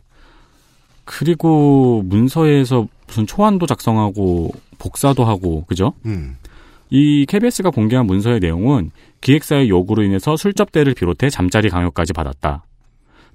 [1.06, 5.94] 그리고 문서에서 무슨 초안도 작성하고 복사도 하고 그죠?
[6.04, 6.36] 음.
[6.90, 8.90] 이 KBS가 공개한 문서의 내용은
[9.20, 12.64] 기획사의 요구로 인해서 술접대를 비롯해 잠자리 강요까지 받았다.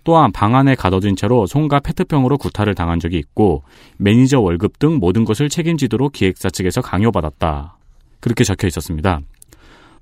[0.03, 3.63] 또한 방 안에 가둬진 채로 손과 페트병으로 구타를 당한 적이 있고
[3.97, 7.77] 매니저 월급 등 모든 것을 책임지도록 기획사 측에서 강요받았다.
[8.19, 9.21] 그렇게 적혀 있었습니다.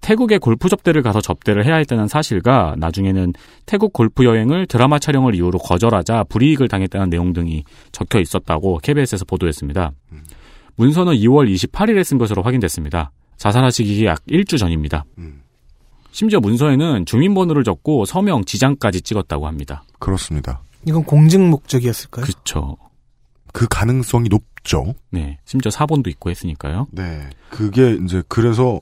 [0.02, 3.34] 태국에 골프 접대를 가서 접대를 해야 했다는 사실과 나중에는
[3.66, 9.92] 태국 골프 여행을 드라마 촬영을 이유로 거절하자 불이익을 당했다는 내용 등이 적혀 있었다고 KBS에서 보도했습니다.
[10.76, 13.12] 문서는 2월 28일에 쓴 것으로 확인됐습니다.
[13.38, 15.06] 자살하시기 약 일주 전입니다.
[15.18, 15.42] 음.
[16.12, 19.84] 심지어 문서에는 주민번호를 적고 서명, 지장까지 찍었다고 합니다.
[20.00, 20.62] 그렇습니다.
[20.88, 22.26] 이건 공증 목적이었을까요?
[22.26, 22.78] 그쵸.
[23.54, 24.94] 그 가능성이 높죠.
[25.12, 25.38] 네.
[25.46, 26.88] 심지어 사본도 있고 했으니까요.
[26.92, 27.30] 네.
[27.50, 28.80] 그게 이제 그래서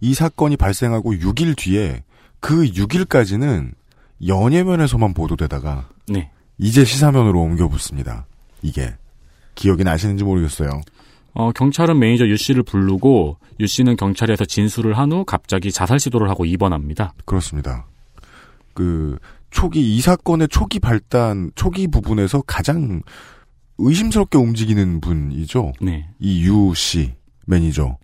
[0.00, 2.02] 이 사건이 발생하고 6일 뒤에
[2.40, 3.72] 그 6일까지는
[4.26, 6.30] 연예면에서만 보도되다가 네.
[6.58, 8.26] 이제 시사면으로 옮겨 붙습니다.
[8.62, 8.94] 이게
[9.54, 10.68] 기억이 나시는지 모르겠어요.
[11.34, 16.28] 어, 경찰은 매니저 유 씨를 부르고 유 씨는 경찰에서 진술을 한 후 갑자기 자살 시도를
[16.28, 17.12] 하고 입원합니다.
[17.24, 17.86] 그렇습니다.
[18.74, 19.18] 그
[19.50, 23.02] 초기 이 사건의 초기 발단 초기 부분에서 가장
[23.78, 25.72] 의심스럽게 움직이는 분이죠.
[25.80, 26.08] 네.
[26.18, 27.14] 이유 씨
[27.46, 27.96] 매니저.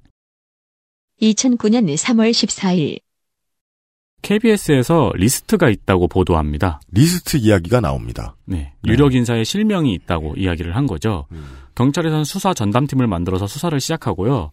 [1.33, 3.01] 2009년 3월 14일
[4.23, 6.81] KBS에서 리스트가 있다고 보도합니다.
[6.91, 8.37] 리스트 이야기가 나옵니다.
[8.47, 8.73] 네.
[8.87, 11.27] 유력 인사의 실명이 있다고 이야기를 한 거죠.
[11.75, 14.51] 경찰에서는 수사 전담팀을 만들어서 수사를 시작하고요.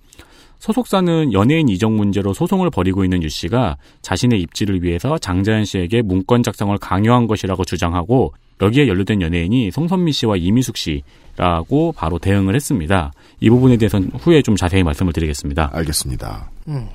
[0.60, 6.44] 소속사는 연예인 이적 문제로 소송을 벌이고 있는 유 씨가 자신의 입지를 위해서 장자연 씨에게 문건
[6.44, 13.12] 작성을 강요한 것이라고 주장하고 여기에 연루된 연예인이 송선미 씨와 이미숙 씨라고 바로 대응을 했습니다.
[13.42, 15.72] 이 부분에 대해서는 후에 좀 자세히 말씀을 드리겠습니다.
[15.74, 16.52] 알겠습니다.
[16.68, 16.88] 음.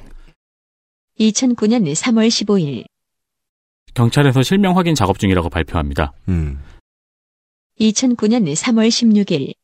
[1.19, 2.85] 2009년 3월 15일
[3.95, 6.13] 경찰에서 실명 확인 작업 중이라고 발표합니다.
[6.29, 6.63] 음.
[7.81, 9.55] 2009년 3월 16일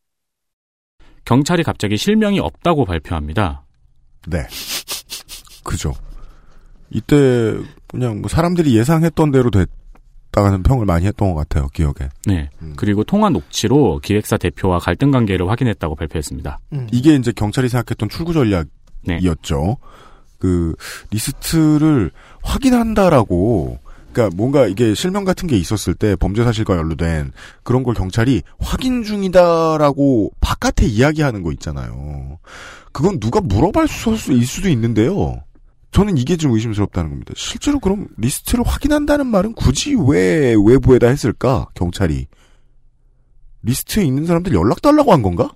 [1.25, 3.65] 경찰이 갑자기 실명이 없다고 발표합니다.
[4.27, 4.47] 네.
[5.63, 5.95] 그죠.
[6.91, 9.69] 이때 그냥 뭐 사람들이 예상했던 대로 됐
[10.41, 11.69] 다는 평을 많이 했던 것 같아요.
[11.69, 12.09] 기억에.
[12.25, 12.49] 네.
[12.63, 12.73] 음.
[12.77, 16.59] 그리고 통화 녹취로 기획사 대표와 갈등 관계를 확인했다고 발표했습니다.
[16.73, 16.89] 음.
[16.91, 19.77] 이게 이제 경찰이 생각했던 출구 전략이었죠.
[20.39, 20.75] 그
[21.11, 22.11] 리스트를
[22.43, 23.79] 확인한다라고
[24.13, 29.03] 그러니까 뭔가 이게 실명 같은 게 있었을 때 범죄 사실과 연루된 그런 걸 경찰이 확인
[29.03, 32.39] 중이다라고 바깥에 이야기하는 거 있잖아요.
[32.93, 35.43] 그건 누가 물어볼 수일 수도 있는데요.
[35.93, 37.35] 저는 이게 좀 의심스럽다는 겁니다.
[37.37, 41.69] 실제로 그럼 리스트를 확인한다는 말은 굳이 왜 외부에다 했을까?
[41.75, 42.27] 경찰이
[43.63, 45.51] 리스트에 있는 사람들 연락 달라고 한 건가?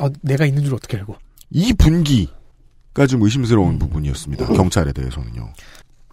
[0.00, 1.16] 어, 내가 있는 줄 어떻게 알고?
[1.50, 4.46] 이 분기가 좀 의심스러운 부분이었습니다.
[4.46, 5.52] 경찰에 대해서는요.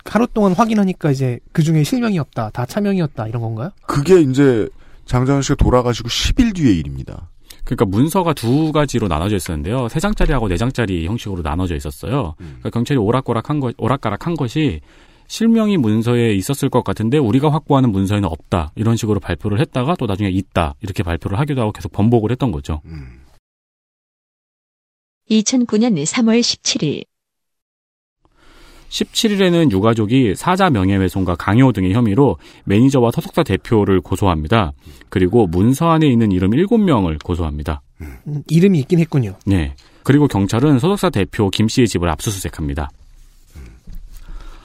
[0.06, 3.72] 하루 동안 확인하니까 이제 그 중에 실명이 없다, 다 차명이었다 이런 건가요?
[3.88, 4.68] 그게 이제
[5.06, 7.30] 장자연 씨가 돌아가시고 10일 뒤의 일입니다.
[7.64, 9.88] 그러니까 문서가 두 가지로 나눠져 있었는데요.
[9.90, 12.36] 세 장짜리하고 네 장짜리 형식으로 나눠져 있었어요.
[12.38, 14.82] 그러니까 경찰이 오락가락한 것, 오락가락한 것이
[15.28, 20.30] 실명이 문서에 있었을 것 같은데 우리가 확보하는 문서에는 없다 이런 식으로 발표를 했다가 또 나중에
[20.30, 22.82] 있다 이렇게 발표를 하기도 하고 계속 번복을 했던 거죠.
[25.30, 27.06] 2009년 3월 17일
[28.94, 34.74] 17일에는 유가족이 사자 명예훼손과 강요 등의 혐의로 매니저와 소속사 대표를 고소합니다.
[35.10, 37.82] 그리고 문서 안에 있는 이름 7명을 고소합니다.
[38.02, 39.36] 음, 이름이 있긴 했군요.
[39.46, 39.76] 네.
[40.04, 42.90] 그리고 경찰은 소속사 대표 김 씨의 집을 압수수색합니다.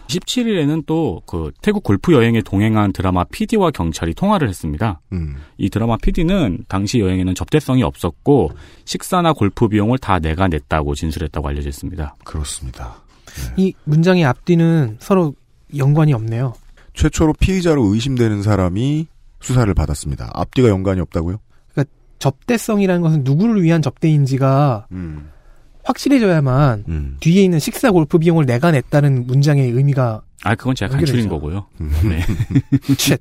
[0.09, 5.01] 17일에는 또 그 태국 골프 여행에 동행한 드라마 PD와 경찰이 통화를 했습니다.
[5.13, 5.37] 음.
[5.59, 8.53] 이 드라마 PD는 당시 여행에는 접대성이 없었고
[8.87, 12.17] 식사나 골프 비용을 다 내가 냈다고 진술했다고 알려져 있습니다.
[12.25, 13.03] 그렇습니다.
[13.57, 15.35] 이 문장의 앞뒤는 서로
[15.77, 16.55] 연관이 없네요.
[16.95, 19.07] 최초로 피의자로 의심되는 사람이
[19.41, 20.31] 수사를 받았습니다.
[20.35, 21.39] 앞뒤가 연관이 없다고요?
[21.73, 25.31] 그러니까 접대성이라는 것은 누구를 위한 접대인지가 음.
[25.85, 27.17] 확실해져야만 음.
[27.21, 31.41] 뒤에 있는 식사 골프 비용을 내가 냈다는 문장의 의미가 아, 그건 제가 간추린 연결되죠.
[31.41, 31.67] 거고요.
[31.81, 31.93] 음.
[32.09, 32.25] 네.
[32.97, 33.19] shit.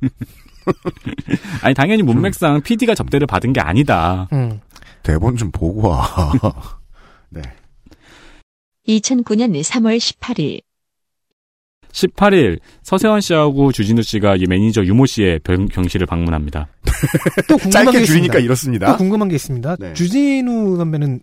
[1.63, 4.28] 아니, 당연히 문맥상 PD가 접대를 받은 게 아니다.
[4.34, 4.60] 음.
[5.04, 6.08] 대본 좀 보고 와.
[8.88, 9.00] 네.
[9.00, 10.62] 2009년 3월 18일
[11.91, 16.67] 18일 서세원 씨하고 주진우 씨가 이 매니저 유모 씨의 병, 병실을 방문합니다.
[17.47, 18.39] 또 궁금한 짧게 게 줄이니까 있습니다.
[18.39, 18.91] 이렇습니다.
[18.91, 19.76] 또 궁금한 게 있습니다.
[19.78, 19.93] 네.
[19.93, 21.21] 주진우 선배는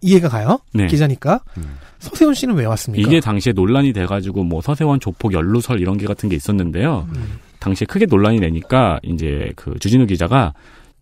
[0.00, 0.58] 이해가 가요?
[0.74, 0.86] 네.
[0.86, 1.40] 기자니까.
[1.56, 1.76] 음.
[1.98, 3.08] 서세훈 씨는 왜 왔습니까?
[3.08, 7.08] 이게 당시에 논란이 돼가지고 뭐 서세원 조폭 연루설 이런 게 같은 게 있었는데요.
[7.14, 7.38] 음.
[7.60, 10.52] 당시에 크게 논란이 되니까 이제 그 주진우 기자가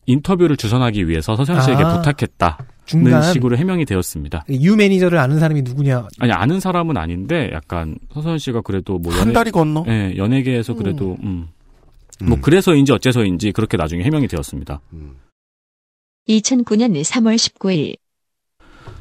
[0.07, 1.96] 인터뷰를 주선하기 위해서 서세원 씨에게 아.
[1.96, 2.57] 부탁했다는
[2.90, 4.44] 중간 식으로 해명이 되었습니다.
[4.50, 6.09] 유 매니저를 아는 사람이 누구냐?
[6.18, 9.85] 아니 아는 사람은 아닌데 약간 서세원 씨가 그래도 뭐 한 다리 건너?
[9.87, 11.48] 예, 연예계에서 그래도 음.
[12.22, 12.29] 음.
[12.29, 14.81] 뭐 그래서인지 어째서인지 그렇게 나중에 해명이 되었습니다.
[14.92, 15.16] 음.
[16.29, 17.96] 2009년 3월 19일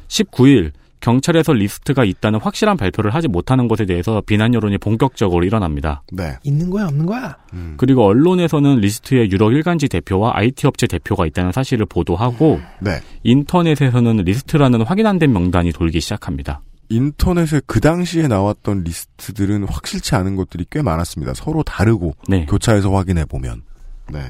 [0.08, 6.02] 19일 경찰에서 리스트가 있다는 확실한 발표를 하지 못하는 것에 대해서 비난 여론이 본격적으로 일어납니다.
[6.12, 6.36] 네.
[6.42, 7.36] 있는 거야, 없는 거야?
[7.52, 7.74] 음.
[7.76, 13.00] 그리고 언론에서는 리스트에 유력 일간지 대표와 IT 업체 대표가 있다는 사실을 보도하고 네.
[13.22, 16.62] 인터넷에서는 리스트라는 확인 안 된 명단이 돌기 시작합니다.
[16.88, 21.34] 인터넷에 그 당시에 나왔던 리스트들은 확실치 않은 것들이 꽤 많았습니다.
[21.34, 22.46] 서로 다르고 네.
[22.46, 23.62] 교차해서 확인해 보면.
[24.10, 24.20] 네.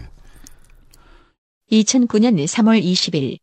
[1.71, 3.39] 2009년 3월 20일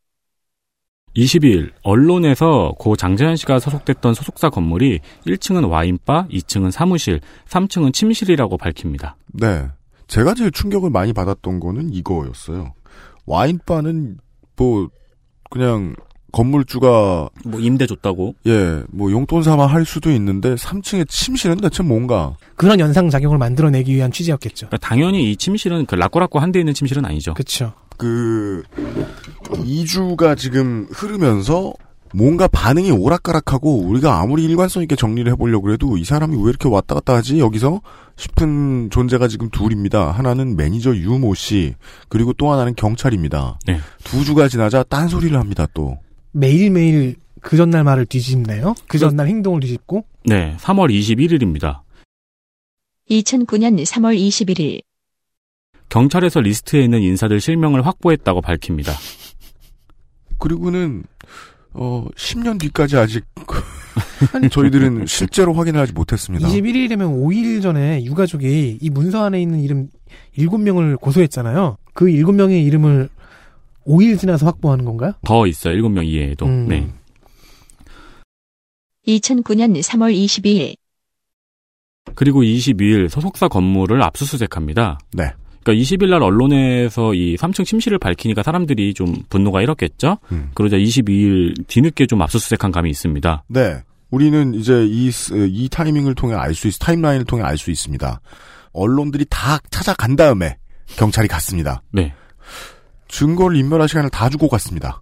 [1.18, 9.18] 22일 언론에서 고 장재현 씨가 소속됐던 소속사 건물이 1층은 와인바, 2층은 사무실, 3층은 침실이라고 밝힙니다.
[9.34, 9.68] 네.
[10.05, 12.74] 제가 제일 충격을 많이 받았던 거는 이거였어요.
[13.26, 14.20] 와인바는
[14.55, 14.89] 뭐
[15.49, 15.95] 그냥
[16.38, 18.36] 건물주가 뭐 임대 줬다고?
[18.46, 22.36] 예, 뭐 용돈 삼아 할 수도 있는데 3층에 침실은 대체 뭔가?
[22.56, 24.68] 그런 연상 작용을 만들어내기 위한 취지였겠죠.
[24.68, 27.34] 그러니까 당연히 이 침실은 그 라꾸라꾸 한대 있는 침실은 아니죠.
[27.34, 27.74] 그렇죠.
[27.98, 28.62] 그
[29.46, 31.74] 2주가 지금 흐르면서
[32.14, 36.94] 뭔가 반응이 오락가락하고 우리가 아무리 일관성 있게 정리를 해보려고 해도 이 사람이 왜 이렇게 왔다
[36.94, 37.82] 갔다 하지 여기서
[38.16, 40.12] 싶은 존재가 지금 둘입니다.
[40.12, 41.74] 하나는 매니저 유모 씨
[42.10, 43.58] 그리고 또 하나는 경찰입니다.
[43.66, 43.80] 네.
[44.04, 45.98] 두 주가 지나자 딴 소리를 합니다 또.
[46.32, 48.75] 매일매일 그 전날 말을 뒤집네요.
[48.88, 50.05] 그 전날 행동을 뒤집고.
[50.25, 51.82] 네, 3월 21일입니다.
[53.09, 54.82] 2009년 3월 21일
[55.89, 58.91] 경찰에서 리스트에 있는 인사들 실명을 확보했다고 밝힙니다.
[60.39, 61.03] 그리고는
[61.73, 63.23] 어 10년 뒤까지 아직
[64.51, 66.47] 저희들은 실제로 확인을 하지 못했습니다.
[66.47, 69.88] 21일이면 5일 전에 유가족이 이 문서 안에 있는 이름
[70.38, 71.78] 7명을 고소했잖아요.
[71.93, 73.09] 그 7명의 이름을
[73.88, 75.14] 5일 지나서 확보하는 건가요?
[75.26, 75.74] 더 있어요.
[75.82, 76.46] 7명 이외에도.
[76.46, 76.68] 음.
[76.68, 76.88] 네.
[79.08, 80.76] 2009년 3월 22일
[82.16, 85.00] 그리고 22일 소속사 건물을 압수수색합니다.
[85.14, 85.32] 네.
[85.64, 90.18] 그러니까 20일 날 언론에서 이 3층 침실을 밝히니까 사람들이 좀 분노가 일었겠죠.
[90.32, 90.52] 음.
[90.54, 93.44] 그러자 22일 뒤늦게 좀 압수수색한 감이 있습니다.
[93.50, 93.82] 네.
[94.10, 98.22] 우리는 이제 이, 스- 이 타이밍을 통해 알 수 있, 타임라인을 통해 알 수 있습니다.
[98.72, 100.58] 언론들이 다 찾아간 다음에
[100.96, 101.82] 경찰이 갔습니다.
[101.92, 102.14] 네.
[103.08, 105.01] 증거를 인멸할 시간을 다 주고 갔습니다.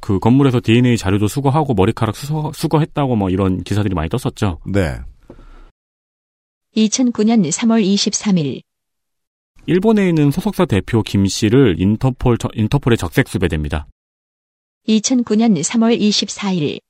[0.00, 4.60] 그 건물에서 DNA 자료도 수거하고 머리카락 수거, 수거했다고 뭐 이런 기사들이 많이 떴었죠.
[4.66, 4.98] 네.
[6.76, 8.60] 2009년 3월 23일
[9.66, 13.86] 일본에 있는 소속사 대표 김 씨를 인터폴 저- 인터폴에 적색 수배됩니다.
[14.88, 16.80] 2009년 3월 24일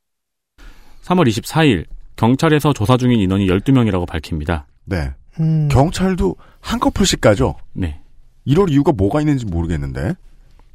[1.05, 1.85] 3월 24일
[2.17, 4.67] 경찰에서 조사 중인 인원이 12명이라고 밝힙니다.
[4.87, 5.11] 네.
[5.39, 7.57] 음, 경찰도 한꺼풀씩 가죠.
[7.75, 8.01] 네.
[8.45, 10.15] 이럴 이유가 뭐가 있는지 모르겠는데.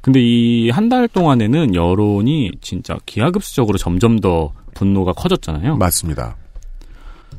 [0.02, 5.76] 근데 이 한 달 동안에는 여론이 진짜 기하급수적으로 점점 더 분노가 커졌잖아요.
[5.76, 6.36] 맞습니다.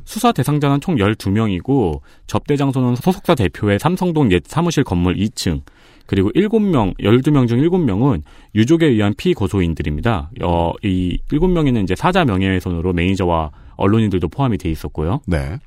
[0.05, 5.61] 수사 대상자는 총 12명이고 접대 장소는 소속사 대표의 삼성동 옛 사무실 건물 2층
[6.05, 8.21] 그리고 7명, 12명 중 7명은
[8.55, 10.31] 유족에 의한 피고소인들입니다.
[10.43, 15.21] 어, 이 7명에는 이제 사자 명예훼손으로 매니저와 언론인들도 포함이 돼 있었고요.
[15.25, 15.57] 네.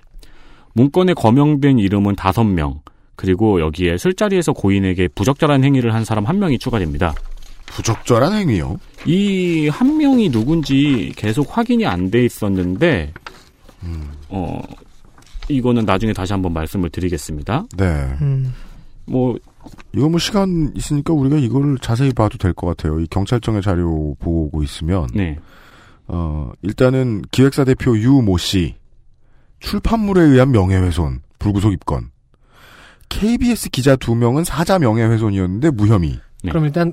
[0.75, 2.81] 문건에 거명된 이름은 5명,
[3.17, 7.15] 그리고 여기에 술자리에서 고인에게 부적절한 행위를 한 사람 한 명이 추가됩니다.
[7.67, 8.79] 부적절한 행위요.
[9.07, 13.13] 이 한 명이 누군지 계속 확인이 안 돼 있었는데,
[14.29, 14.61] 어,
[15.49, 17.65] 이거는 나중에 다시 한번 말씀을 드리겠습니다.
[17.77, 17.85] 네.
[18.21, 18.53] 음,
[19.07, 19.37] 뭐,
[19.95, 23.01] 이거 뭐 시간 있으니까 우리가 이걸 자세히 봐도 될 것 같아요.
[23.01, 25.39] 이 경찰청의 자료 보고 있으면 네.
[26.07, 28.75] 어, 일단은 기획사 대표 유 모 씨
[29.61, 32.11] 출판물에 의한 명예훼손 불구속 입건.
[33.15, 36.19] KBS 기자 두 명은 사자 명예훼손이었는데 무혐의.
[36.43, 36.51] 네.
[36.51, 36.93] 그럼 일단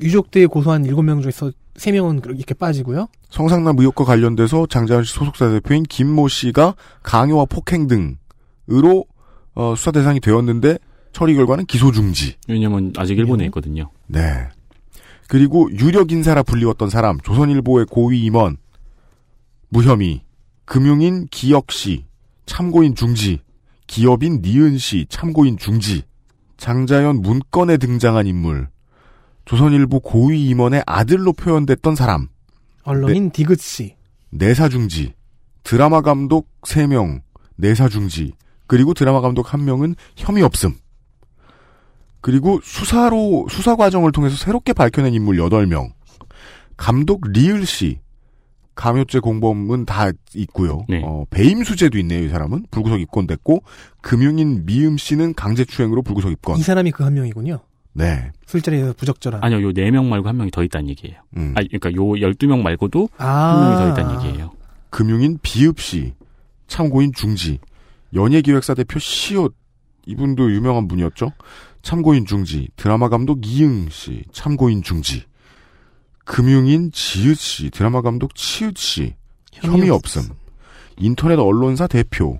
[0.00, 3.08] 유족들이 고소한 7명 중에서 3명은 이렇게 빠지고요.
[3.30, 9.04] 성상남 의혹과 관련돼서 장자연 씨 소속사 대표인 김모 씨가 강요와 폭행 등으로
[9.54, 10.78] 어, 수사 대상이 되었는데
[11.12, 12.36] 처리 결과는 기소 중지.
[12.48, 13.90] 왜냐면 아직 일본에 있거든요.
[14.06, 14.48] 네.
[15.26, 18.56] 그리고 유력 인사라 불리웠던 사람 조선일보의 고위 임원
[19.68, 20.22] 무혐의
[20.64, 22.04] 금융인 기혁 씨
[22.46, 23.40] 참고인 중지
[23.90, 26.04] 기업인 니은 씨 참고인 중지
[26.58, 28.68] 장자연 문건에 등장한 인물
[29.46, 32.28] 조선일보 고위 임원의 아들로 표현됐던 사람
[32.84, 33.96] 언론인 디귿 씨.
[34.30, 35.14] 내사 중지
[35.64, 37.22] 드라마 감독 3명
[37.56, 38.34] 내사 중지
[38.68, 40.76] 그리고 드라마 감독 1명은 혐의 없음
[42.20, 45.90] 그리고 수사로 수사 과정을 통해서 새롭게 밝혀낸 인물 8명
[46.76, 47.98] 감독 리을 씨
[48.80, 50.86] 감효죄 공범은 다 있고요.
[50.88, 51.02] 네.
[51.04, 52.24] 어, 배임 수재도 있네요.
[52.24, 53.62] 이 사람은 불구속 입건됐고
[54.00, 56.56] 금융인 미음 씨는 강제추행으로 불구속 입건.
[56.56, 57.58] 이 사람이 그 한 명이군요.
[57.92, 58.30] 네.
[58.46, 59.44] 술자리에서 부적절한.
[59.44, 61.20] 아니요, 요 4명 말고 한 명이 더 있다는 얘기예요.
[61.36, 61.52] 음.
[61.56, 63.26] 아, 그러니까 요 12명 말고도 아.
[63.26, 64.52] 한 명이 더 있다는 얘기예요.
[64.88, 66.14] 금융인 비읍 씨
[66.66, 67.58] 참고인 중지
[68.14, 69.54] 연예기획사 대표 시옷
[70.06, 71.32] 이분도 유명한 분이었죠.
[71.82, 75.24] 참고인 중지 드라마 감독 이응 씨 참고인 중지
[76.30, 79.14] 금융인 지읒 씨 드라마 감독 치읒 씨
[79.52, 80.22] 혐의 없음
[80.96, 82.38] 인터넷 언론사 대표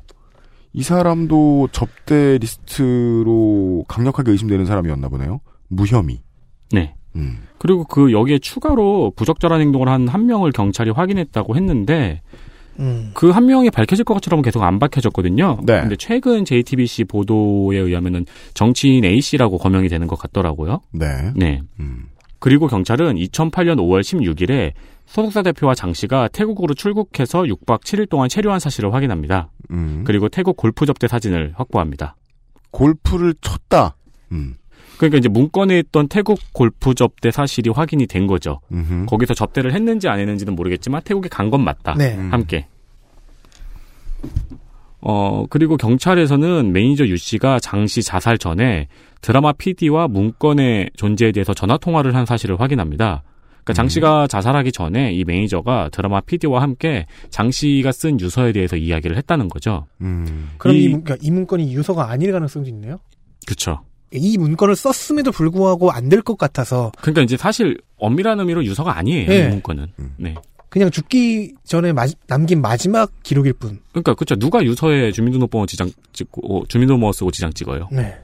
[0.72, 5.41] 이 사람도 접대 리스트로 강력하게 의심되는 사람이었나 보네요.
[5.68, 6.20] 무혐의.
[6.70, 6.95] 네.
[7.16, 7.43] 음.
[7.59, 12.22] 그리고 그 여기에 추가로 부적절한 행동을 한 한 명을 경찰이 확인했다고 했는데
[12.78, 13.11] 음.
[13.14, 15.59] 그한 명이 밝혀질 것처럼 계속 안 밝혀졌거든요.
[15.64, 15.80] 네.
[15.80, 18.24] 근데 최근 JTBC 보도에 의하면은
[18.55, 20.80] 정치인 A 씨라고 거명이 되는 것 같더라고요.
[20.93, 21.32] 네.
[21.34, 21.61] 네.
[21.80, 22.05] 음.
[22.41, 24.72] 그리고 경찰은 2008년 5월 16일에
[25.07, 29.51] 소속사 대표와 장 씨가 태국으로 출국해서 6박 7일 동안 체류한 사실을 확인합니다.
[29.70, 30.03] 음.
[30.07, 32.16] 그리고 태국 골프 접대 사진을 확보합니다.
[32.70, 33.97] 골프를 쳤다.
[34.32, 34.55] 음.
[34.97, 38.61] 그러니까 이제 문건에 있던 태국 골프 접대 사실이 확인이 된 거죠.
[38.72, 39.07] 음흠.
[39.07, 41.95] 거기서 접대를 했는지 안 했는지는 모르겠지만 태국에 간 건 맞다.
[41.95, 42.14] 네.
[42.16, 42.32] 음.
[42.32, 42.66] 함께.
[45.01, 48.88] 어, 그리고 경찰에서는 매니저 유 씨가 장 씨 자살 전에
[49.21, 53.23] 드라마 PD와 문건의 존재에 대해서 전화 통화를 한 사실을 확인합니다.
[53.62, 58.77] 그러니까 장 씨가 자살하기 전에 이 매니저가 드라마 PD와 함께 장 씨가 쓴 유서에 대해서
[58.77, 59.87] 이야기를 했다는 거죠.
[60.01, 60.51] 음.
[60.59, 62.99] 그럼 이, 이- 문- 그러니까 이 문건이 유서가 아닐 가능성도 있네요.
[63.47, 63.81] 그쵸.
[64.12, 69.29] 이 문건을 썼음에도 불구하고 안 될 것 같아서 그러니까 이제 사실 엄밀한 의미로 유서가 아니에요.
[69.29, 69.45] 네.
[69.45, 69.87] 이 문건은.
[70.16, 70.35] 네.
[70.71, 73.79] 그냥 죽기 전에 마- 남긴 마지막 기록일 뿐.
[73.93, 74.35] 그러니까 그쵸.
[74.37, 77.89] 누가 유서에 주민등록번호 지장 찍고 어, 주민등록번호 쓰고 지장 찍어요.
[77.93, 78.16] 네.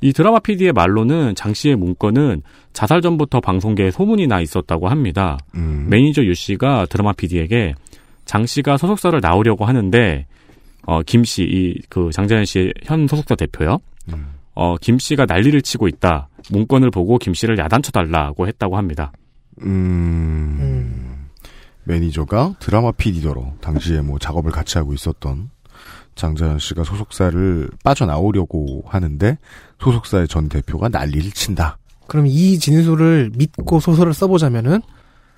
[0.00, 2.42] 이 드라마 PD의 말로는 장 씨의 문건은
[2.72, 5.38] 자살 전부터 방송계에 소문이 나 있었다고 합니다.
[5.56, 5.86] 음.
[5.90, 7.74] 매니저 유 씨가 드라마 PD에게
[8.24, 10.26] 장 씨가 소속사를 나오려고 하는데
[10.86, 13.78] 어, 김 씨, 이 그 장자연 씨의 현 소속사 대표요.
[14.12, 14.34] 음.
[14.54, 16.28] 어, 김 씨가 난리를 치고 있다.
[16.50, 19.12] 문건을 보고 김 씨를 야단쳐 달라고 했다고 합니다.
[19.62, 21.26] 음.
[21.84, 25.50] 매니저가 드라마 PD더러 당시에 뭐 작업을 같이 하고 있었던
[26.14, 29.38] 장자연 씨가 소속사를 빠져나오려고 하는데
[29.80, 31.78] 소속사의 전 대표가 난리를 친다.
[32.06, 34.80] 그럼 이 진술을 믿고 소설을 써보자면은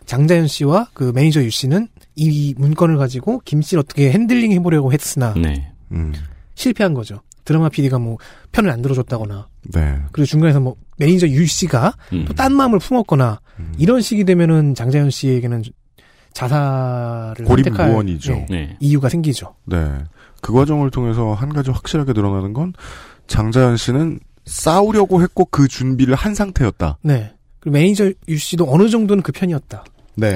[0.07, 5.35] 장자연 씨와 그 매니저 유 씨는 이 문건을 가지고 김 씨를 어떻게 핸들링 해보려고 했으나
[5.35, 5.73] 네.
[5.93, 6.13] 음.
[6.55, 7.21] 실패한 거죠.
[7.45, 8.19] 드라마 PD가 뭐
[8.53, 9.99] 편을 안 들어줬다거나 네.
[10.13, 12.25] 그리고 중간에서 뭐 매니저 유 씨가 음.
[12.27, 13.41] 또 딴 마음을 품었거나
[13.79, 15.63] 이런 식이 되면은 장자연 씨에게는
[16.33, 18.33] 자살을 고립무원이죠.
[18.33, 18.77] 예, 네.
[18.81, 19.55] 이유가 생기죠.
[19.67, 20.05] 네.
[20.41, 22.73] 그 과정을 통해서 한 가지 확실하게 드러나는 건
[23.27, 24.21] 장자연 씨는
[24.51, 26.99] 싸우려고 했고 그 준비를 한 상태였다.
[27.03, 27.33] 네.
[27.61, 29.85] 그리고 매니저 유 씨도 어느 정도는 그 편이었다.
[30.17, 30.35] 네.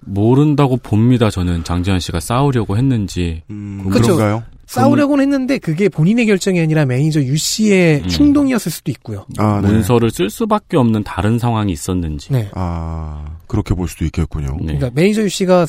[0.00, 1.30] 모른다고 봅니다.
[1.30, 3.42] 저는 장자연 씨가 싸우려고 했는지.
[3.50, 4.14] 음, 그쵸.
[4.14, 4.44] 그런가요?
[4.66, 8.08] 싸우려고는 했는데 그게 본인의 결정이 아니라 매니저 유 씨의 음.
[8.08, 9.26] 충동이었을 수도 있고요.
[9.36, 9.68] 아, 네.
[9.68, 12.32] 문서를 쓸 수밖에 없는 다른 상황이 있었는지.
[12.32, 12.48] 네.
[12.54, 14.56] 아, 그렇게 볼 수도 있겠군요.
[14.60, 14.76] 네.
[14.76, 15.66] 그러니까 매니저 유 씨가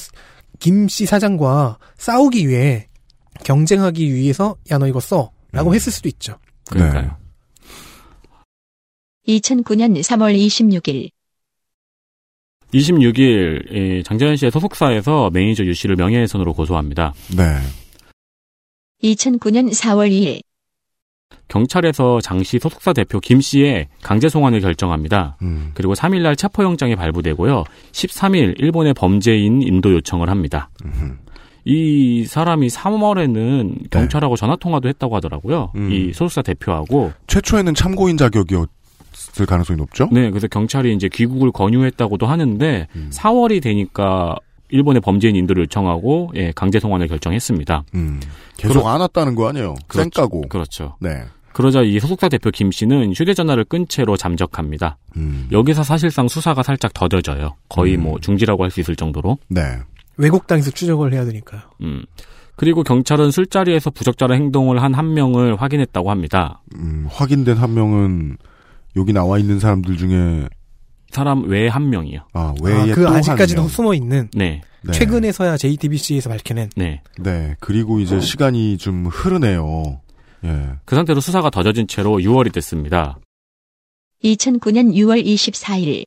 [0.60, 2.88] 김 씨 사장과 싸우기 위해
[3.44, 6.36] 경쟁하기 위해서 야 너 이거 써라고 했을 수도 있죠.
[6.70, 7.16] 그러니까요.
[9.28, 11.10] 2009년 3월 26일
[12.74, 17.14] 26일 장자연 씨의 소속사에서 매니저 유 씨를 명예훼손으로 고소합니다.
[17.36, 17.44] 네.
[19.04, 20.42] 2009년 4월 2일
[21.50, 25.38] 경찰에서 장 씨 소속사 대표 김 씨의 강제 송환을 결정합니다.
[25.42, 25.72] 음.
[25.74, 27.66] 그리고 3일날 체포영장이 발부되고요.
[27.92, 30.70] 13일 일본의 범죄인 인도 요청을 합니다.
[31.66, 35.74] 이 사람이 3월에는 경찰하고 전화 통화도 했다고 하더라고요.
[35.76, 35.92] 음.
[35.92, 37.12] 이 소속사 대표하고.
[37.28, 38.70] 최초에는 참고인 자격이었
[39.40, 40.08] 을 가능성이 높죠?
[40.12, 44.36] 네, 그래서 경찰이 이제 귀국을 권유했다고도 하는데 4월이 되니까
[44.70, 47.84] 일본의 범죄인 인도를 요청하고 예, 강제 송환을 결정했습니다.
[47.96, 48.20] 음.
[48.58, 49.76] 계속 안 왔다는 거 아니에요?
[49.88, 50.10] 그렇죠.
[50.22, 50.42] 쌩까고.
[50.50, 50.96] 그렇죠.
[51.00, 51.24] 네.
[51.54, 54.98] 그러자 이 소속사 대표 김 씨는 휴대전화를 끈 채로 잠적합니다.
[55.18, 55.50] 음.
[55.52, 57.56] 여기서 사실상 수사가 살짝 더뎌져요.
[57.68, 59.38] 거의 뭐 중지라고 할 수 있을 정도로.
[59.50, 59.62] 네.
[60.16, 61.62] 외국 땅에서 추적을 해야 되니까요.
[61.82, 62.04] 음.
[62.56, 66.62] 그리고 경찰은 술자리에서 부적절한 행동을 한 한 명을 확인했다고 합니다.
[66.76, 68.38] 음, 확인된 한 명은
[68.96, 70.48] 여기 나와 있는 사람들 중에
[71.12, 72.28] 사람 외에 한 명이요.
[72.34, 73.68] 아, 외에 아, 그또 아직까지도.
[73.68, 74.62] 숨어 있는 네.
[74.84, 74.92] 네.
[74.94, 77.02] 최근에서야 JTBC에서 밝혀낸 네.
[77.20, 77.56] 네.
[77.60, 80.02] 그리고 이제 시간이 좀 흐르네요.
[80.44, 80.70] 예.
[80.86, 83.20] 그 상태로 수사가 더뎌진 채로 6월이 됐습니다.
[84.24, 86.06] 2009년 6월 24일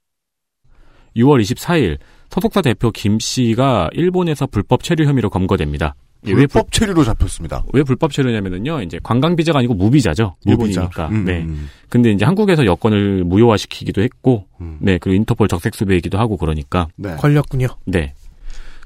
[1.16, 1.98] 6월 24일
[2.30, 5.94] 소속사 대표 김 씨가 일본에서 불법 체류 혐의로 검거됩니다.
[6.26, 7.64] 예, 왜, 불, 불법 체류로 잡혔습니다.
[7.72, 10.36] 왜 불법 체류냐면은요, 이제 관광 비자가 아니고 무비자죠.
[10.44, 10.82] 무비자.
[10.82, 11.08] 일본이니까.
[11.08, 11.42] 음, 네.
[11.42, 11.68] 음.
[11.88, 14.78] 근데 이제 한국에서 여권을 무효화시키기도 했고, 음.
[14.80, 16.88] 네, 그리고 인터폴 적색 수배이기도 하고 그러니까.
[16.96, 17.14] 네.
[17.16, 17.68] 걸렸군요.
[17.86, 18.14] 네.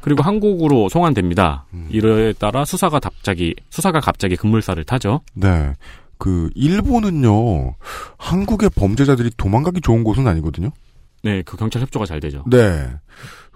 [0.01, 1.67] 그리고 한국으로 송환됩니다.
[1.75, 1.89] 음.
[1.91, 5.21] 이에 따라 수사가 갑자기 수사가 갑자기 급물살을 타죠.
[5.35, 5.73] 네.
[6.19, 7.75] 그 일본은요.
[8.17, 10.71] 한국의 범죄자들이 도망가기 좋은 곳은 아니거든요.
[11.23, 12.45] 네, 그 경찰 협조가 잘 되죠.
[12.49, 12.89] 네.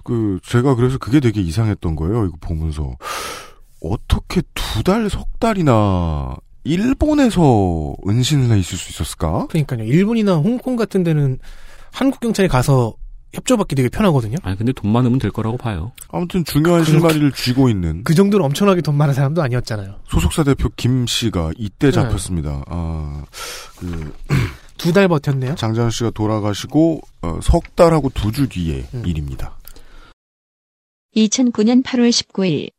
[0.05, 2.27] 그 제가 그래서 그게 되게 이상했던 거예요.
[2.27, 2.97] 이거 보면서
[3.83, 9.47] 어떻게 두 달, 석 달이나 일본에서 은신을 해 있을 수 있었을까?
[9.49, 9.83] 그러니까요.
[9.85, 11.39] 일본이나 홍콩 같은 데는
[11.91, 12.95] 한국 경찰이 가서
[13.35, 14.37] 협조받기 되게 편하거든요.
[14.43, 15.93] 아니 근데 돈 많으면 될 거라고 봐요.
[16.11, 20.01] 아무튼 중요한 그- 실마리를 쥐고 있는 그 정도로 엄청나게 돈 많은 사람도 아니었잖아요.
[20.09, 21.93] 소속사 대표 김 씨가 이때 네.
[21.93, 22.63] 잡혔습니다.
[22.69, 23.25] 아,
[23.79, 24.13] 그
[24.77, 25.55] 두달 버텼네요.
[25.55, 29.03] 장재현 씨가 돌아가시고 어, 석 달하고 두 주 뒤의 음.
[29.07, 29.57] 일입니다.
[31.17, 32.71] 2009년 8월 19일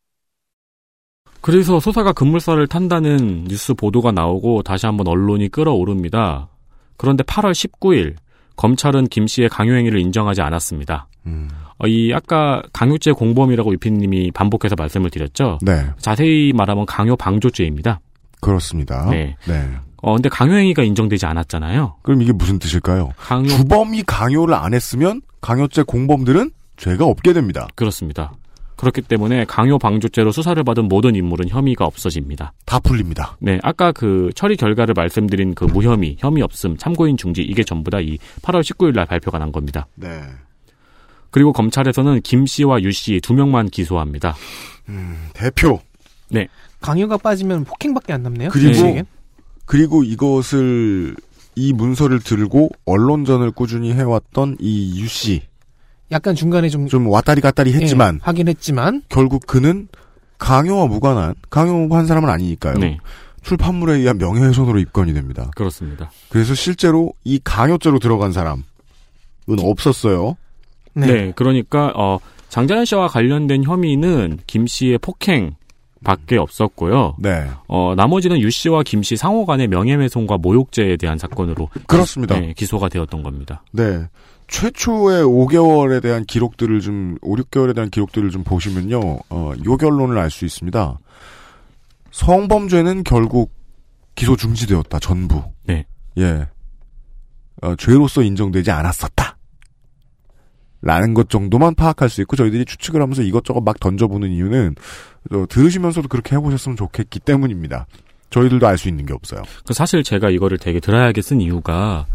[1.44, 6.48] 그래서 수사가 급물살을 탄다는 뉴스 보도가 나오고 다시 한번 언론이 끌어오릅니다.
[6.96, 8.16] 그런데 8월 19일
[8.56, 11.08] 검찰은 김 씨의 강요행위를 인정하지 않았습니다.
[11.26, 11.50] 음.
[11.80, 15.60] 어, 이 아까 강요죄 공범이라고 위피님이 반복해서 말씀을 드렸죠.
[15.62, 18.00] 네, 자세히 말하면 강요 방조죄입니다.
[18.39, 19.10] 그렇습니다.
[19.10, 19.36] 네.
[19.46, 19.70] 네.
[20.02, 21.98] 어 근데 강요행위가 인정되지 않았잖아요.
[22.04, 23.12] 그럼 이게 무슨 뜻일까요?
[23.18, 27.68] 강요 주범이 강요를 안 했으면 강요죄 공범들은 죄가 없게 됩니다.
[27.76, 28.32] 그렇습니다.
[28.84, 32.54] 그렇기 때문에 강요 방조죄로 수사를 받은 모든 인물은 혐의가 없어집니다.
[32.66, 33.38] 다 풀립니다.
[33.40, 38.00] 네, 아까 그 처리 결과를 말씀드린 그 무혐의, 혐의 없음, 참고인 중지 이게 전부 다
[38.00, 39.88] 이 8월 19일 날 발표가 난 겁니다.
[39.96, 40.22] 네.
[41.32, 44.36] 그리고 검찰에서는 김 씨와 유 씨 두 명만 기소합니다.
[45.34, 45.80] 대표.
[46.30, 46.48] 네.
[46.82, 48.50] 강요가 빠지면 폭행밖에 안 남네요.
[48.50, 49.06] 그리고 김씨에겐.
[49.66, 51.16] 그리고 이것을
[51.56, 55.42] 이 문서를 들고 언론전을 꾸준히 해왔던 이 유 씨.
[56.14, 59.88] 약간 중간에 좀, 좀 왔다리 갔다리 했지만 예, 하긴 했지만 결국 그는
[60.38, 62.76] 강요와 무관한 강요한 사람은 아니니까요.
[62.76, 62.97] 네.
[63.41, 65.51] 출판물에 의한 명예훼손으로 입건이 됩니다.
[65.55, 66.11] 그렇습니다.
[66.30, 68.64] 그래서 실제로 이 강요죄로 들어간 사람은
[69.59, 70.38] 없었어요.
[70.93, 71.34] 네.
[71.36, 75.55] 그러니까 어 장자연 씨와 관련된 혐의는 김 씨의 폭행
[76.03, 77.16] 밖에 없었고요.
[77.20, 77.47] 네.
[77.68, 82.39] 어 나머지는 유 씨와 김 씨 상호 간의 명예훼손과 모욕죄에 대한 사건으로 그렇습니다.
[82.39, 83.64] 네, 기소가 되었던 겁니다.
[83.72, 84.07] 네.
[84.54, 88.99] 최초의 5개월에 대한 기록들을 좀, 5, 6개월에 대한 기록들을 좀 보시면요,
[89.30, 90.99] 어, 요 결론을 알 수 있습니다.
[92.12, 93.51] 성범죄는 결국
[94.14, 95.43] 기소 중지되었다, 전부.
[95.64, 95.88] 네.
[96.20, 96.47] 예.
[97.64, 99.38] 어, 죄로서 인정되지 않았었다.
[100.84, 104.76] 라는 것 정도만 파악할 수 있고, 저희들이 추측을 하면서 이것저것 막 던져보는 이유는,
[105.32, 107.88] 어, 들으시면서도 그렇게 해보셨으면 좋겠기 때문입니다.
[108.30, 109.41] 저희들도 알 수 있는 게 없어요.
[109.66, 112.06] 그 사실 제가 이거를 되게 드라이하게 쓴 이유가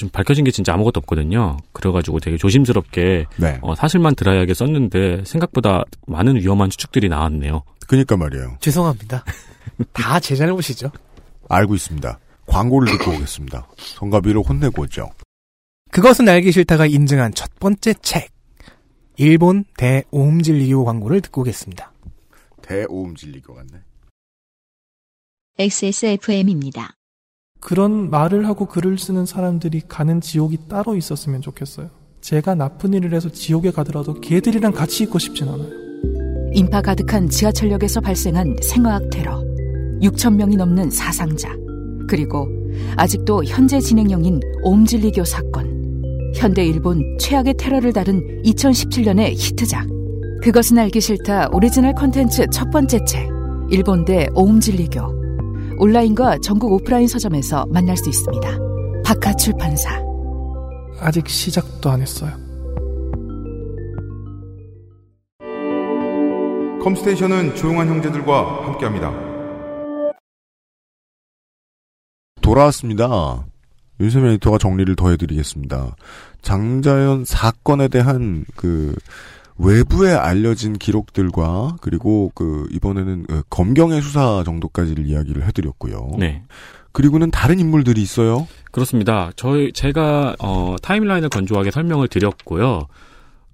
[0.00, 1.58] 좀 밝혀진 게 진짜 아무것도 없거든요.
[1.72, 3.58] 그래가지고 되게 조심스럽게 네.
[3.60, 7.62] 어, 사실만 드라이하게 썼는데 생각보다 많은 위험한 추측들이 나왔네요.
[7.86, 8.56] 그니까 말이에요.
[8.60, 9.24] 죄송합니다.
[9.92, 10.90] 다 제 잘못이죠.
[11.50, 12.18] 알고 있습니다.
[12.46, 13.68] 광고를 듣고 오겠습니다.
[13.76, 15.10] 성가비를 혼내고 오죠.
[15.90, 18.30] 그것은 알기 싫다가 인증한 첫 번째 책.
[19.18, 21.92] 일본 대오음진리교 광고를 듣고 오겠습니다.
[22.62, 23.80] 대오음 진리교 같네.
[25.58, 26.94] XSFM입니다.
[27.60, 31.90] 그런 말을 하고 글을 쓰는 사람들이 가는 지옥이 따로 있었으면 좋겠어요.
[32.20, 35.68] 제가 나쁜 일을 해서 지옥에 가더라도 걔들이랑 같이 있고 싶진 않아요.
[36.52, 39.42] 인파 가득한 지하철역에서 발생한 생화학 테러,
[40.02, 41.54] 6천 명이 넘는 사상자,
[42.08, 42.48] 그리고
[42.96, 45.80] 아직도 현재 진행형인 옴진리교 사건.
[46.34, 49.86] 현대 일본 최악의 테러를 다룬 2017년의 히트작.
[50.42, 53.28] 그것은 알기 싫다 오리지널 콘텐츠 첫 번째 책.
[53.70, 55.19] 일본 대 옴진리교.
[55.80, 58.58] 온라인과 전국 오프라인 서점에서 만날 수 있습니다.
[59.02, 59.88] 박하 출판사.
[60.98, 62.32] 아직 시작도 안 했어요.
[66.82, 69.10] 컴스테이션은 조용한 형제들과 함께합니다.
[72.42, 73.46] 돌아왔습니다.
[74.00, 75.96] 윤세민 에디터가 정리를 더 해드리겠습니다.
[76.42, 78.94] 장자연 사건에 대한 그
[79.62, 86.12] 외부에 알려진 기록들과 그리고 그 이번에는 그 검경의 수사 정도까지를 이야기를 해드렸고요.
[86.18, 86.42] 네.
[86.92, 88.48] 그리고는 다른 인물들이 있어요.
[88.72, 89.30] 그렇습니다.
[89.36, 92.88] 저희 제가 어, 타임라인을 건조하게 설명을 드렸고요.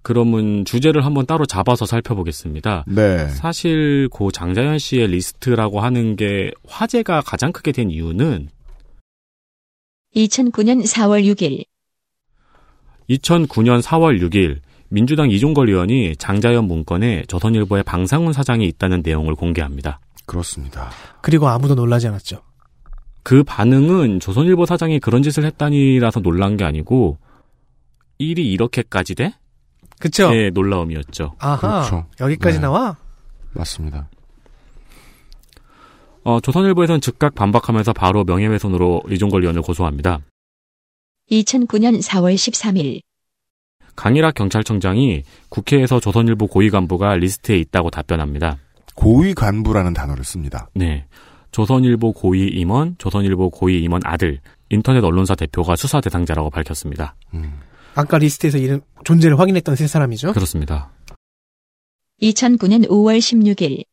[0.03, 2.85] 그러면 주제를 한번 따로 잡아서 살펴보겠습니다.
[2.87, 3.27] 네.
[3.29, 8.49] 사실 고 장자연 씨의 리스트라고 하는 게 화제가 가장 크게 된 이유는
[10.15, 11.65] 2009년 4월 6일
[13.11, 20.01] 2009년 4월 6일 민주당 이종걸 의원이 장자연 문건에 조선일보의 방상훈 사장이 있다는 내용을 공개합니다.
[20.27, 20.91] 그렇습니다.
[21.23, 22.43] 그리고 아무도 놀라지 않았죠.
[23.23, 27.19] 그 반응은 조선일보 사장이 그런 짓을 했다니라서 놀란 게 아니고
[28.19, 29.35] 일이 이렇게까지 돼?
[29.99, 30.31] 그쵸?
[30.31, 31.35] 네, 놀라움이었죠.
[31.39, 31.59] 아하.
[31.59, 32.07] 그렇죠.
[32.21, 32.63] 여기까지 네.
[32.63, 32.97] 나와?
[33.53, 34.09] 맞습니다.
[36.23, 40.21] 어, 조선일보에서는 즉각 반박하면서 바로 명예훼손으로 이종걸 의원을 고소합니다.
[41.31, 43.01] 2009년 4월 13일
[43.97, 48.59] 강일학 경찰청장이 국회에서 조선일보 고위 간부가 리스트에 있다고 답변합니다.
[48.95, 50.69] 고위 간부라는 단어를 씁니다.
[50.75, 51.07] 네.
[51.51, 57.15] 조선일보 고위 임원, 조선일보 고위 임원 아들, 인터넷 언론사 대표가 수사 대상자라고 밝혔습니다.
[57.95, 60.35] 아까 리스트에서 이름, 존재를 확인했던 세 사람이죠?
[60.35, 60.91] 그렇습니다.
[62.21, 63.85] 2009년 5월 16일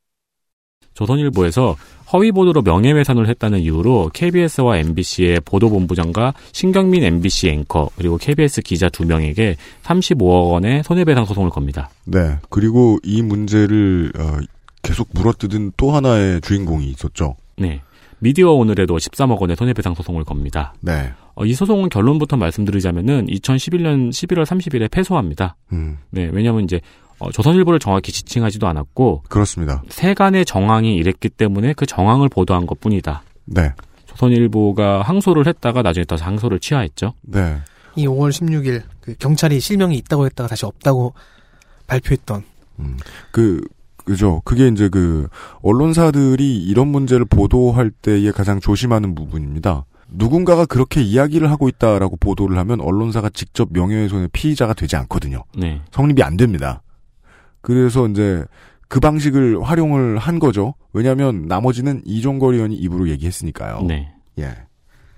[0.94, 1.76] 조선일보에서
[2.12, 9.06] 허위 보도로 명예훼손을 했다는 이유로 KBS와 MBC의 보도본부장과 신경민 MBC 앵커 그리고 KBS 기자 두
[9.06, 11.90] 명에게 35억 원의 손해배상 소송을 겁니다.
[12.06, 12.38] 네.
[12.50, 14.38] 그리고 이 문제를 어,
[14.82, 17.36] 계속 물어뜯은 또 하나의 주인공이 있었죠.
[17.58, 17.82] 네.
[18.20, 20.74] 미디어 오늘에도 13억 원의 손해배상 소송을 겁니다.
[20.80, 21.12] 네.
[21.36, 25.56] 어, 이 소송은 결론부터 말씀드리자면은 2011년 11월 30일에 패소합니다.
[25.72, 26.80] 음, 네, 왜냐하면 이제
[27.20, 29.84] 어, 조선일보를 정확히 지칭하지도 않았고 그렇습니다.
[29.90, 33.24] 세간의 정황이 이랬기 때문에 그 정황을 보도한 것뿐이다.
[33.46, 33.74] 네.
[34.08, 37.14] 조선일보가 항소를 했다가 나중에 다시 항소를 취하했죠.
[37.22, 37.58] 네.
[37.96, 41.14] 이 5월 16일 그 경찰이 실명이 있다고 했다가 다시 없다고
[41.88, 42.44] 발표했던
[43.32, 43.62] 그,
[44.06, 44.42] 그죠.
[44.46, 45.28] 그게 이제 그,
[45.62, 49.86] 언론사들이 이런 문제를 보도할 때에 가장 조심하는 부분입니다.
[50.10, 55.44] 누군가가 그렇게 이야기를 하고 있다라고 보도를 하면 언론사가 직접 명예훼손의 피의자가 되지 않거든요.
[55.58, 55.82] 네.
[55.92, 56.82] 성립이 안 됩니다.
[57.64, 58.46] 그래서 이제
[58.88, 60.76] 그 방식을 활용을 한 거죠.
[60.94, 63.82] 왜냐하면 나머지는 이종걸 의원이 입으로 얘기했으니까요.
[63.88, 64.14] 네.
[64.38, 64.50] 예.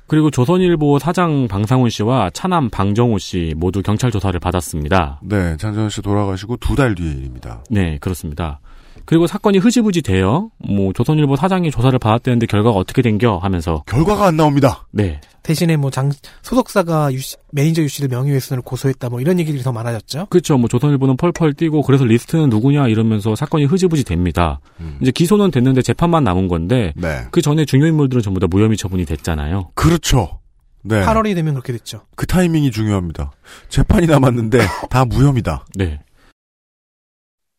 [0.08, 5.20] 그리고 조선일보 사장 방상훈 씨와 차남 방정호 씨 모두 경찰 조사를 받았습니다.
[5.24, 7.64] 네, 장자연 씨 돌아가시고 두 달 뒤의 일입니다.
[7.72, 8.60] 네, 그렇습니다.
[9.06, 10.50] 그리고 사건이 흐지부지 돼요.
[10.58, 14.88] 뭐 조선일보 사장이 조사를 받았다는데 결과가 어떻게 된겨 하면서 결과가 안 나옵니다.
[14.92, 15.22] 네.
[15.44, 20.26] 대신에 뭐 장 소속사가 유씨- 매니저 유 씨를 명예훼손을 고소했다 뭐 이런 얘기들이 더 많아졌죠.
[20.30, 20.58] 그렇죠.
[20.58, 24.60] 뭐 조선일보는 펄펄 뛰고 그래서 리스트는 누구냐 이러면서 사건이 흐지부지 됩니다.
[25.02, 27.22] 이제 기소는 됐는데 재판만 남은 건데 네.
[27.32, 29.70] 그 전에 중요 인물들은 전부 다 무혐의 처분이 됐잖아요.
[29.76, 30.40] 그렇죠.
[30.88, 31.04] 네.
[31.04, 32.02] 8월이 되면 그렇게 됐죠.
[32.16, 33.32] 그 타이밍이 중요합니다.
[33.70, 35.66] 재판이 남았는데 다 무혐의다.
[35.76, 36.00] 네.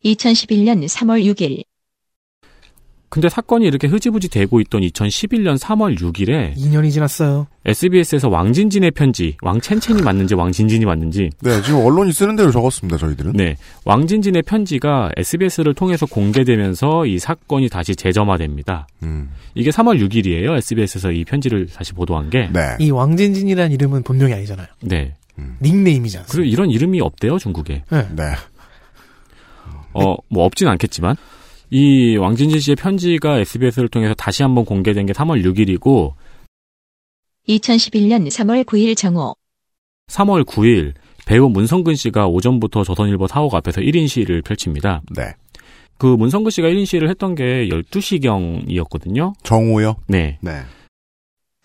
[0.06, 1.64] 2011년 3월 6일
[3.08, 7.46] 근데 사건이 이렇게 흐지부지 되고 있던 2011년 3월 6일에 2년이 지났어요.
[7.64, 13.32] SBS에서 왕진진의 편지, 왕첸첸이 맞는지 왕진진이 맞는지 네, 지금 언론이 쓰는 대로 적었습니다, 저희들은.
[13.34, 13.56] 네.
[13.84, 18.88] 왕진진의 편지가 SBS를 통해서 공개되면서 이 사건이 다시 재점화됩니다.
[19.04, 19.30] 음.
[19.54, 20.56] 이게 3월 6일이에요.
[20.56, 22.50] SBS에서 이 편지를 다시 보도한 게.
[22.52, 22.76] 네.
[22.80, 24.66] 이 왕진진이라는 이름은 본명이 아니잖아요.
[24.82, 25.14] 네.
[25.62, 26.26] 닉네임이잖아요.
[26.28, 27.84] 그리고 이런 이름이 없대요, 중국에.
[27.90, 28.08] 네.
[28.16, 28.24] 네.
[29.96, 31.16] 어, 뭐 없진 않겠지만
[31.70, 36.12] 이 왕진진 씨의 편지가 SBS를 통해서 다시 한번 공개된 게 3월 6일이고
[37.48, 39.34] 2011년 3월 9일 정오
[40.08, 40.94] 3월 9일
[41.26, 45.02] 배우 문성근 씨가 오전부터 조선일보 사옥 앞에서 1인 시위를 펼칩니다.
[45.16, 45.34] 네.
[45.98, 49.34] 그 문성근 씨가 1인 시위를 했던 게 12시경이었거든요.
[49.42, 49.96] 정오요?
[50.06, 50.38] 네.
[50.40, 50.62] 네.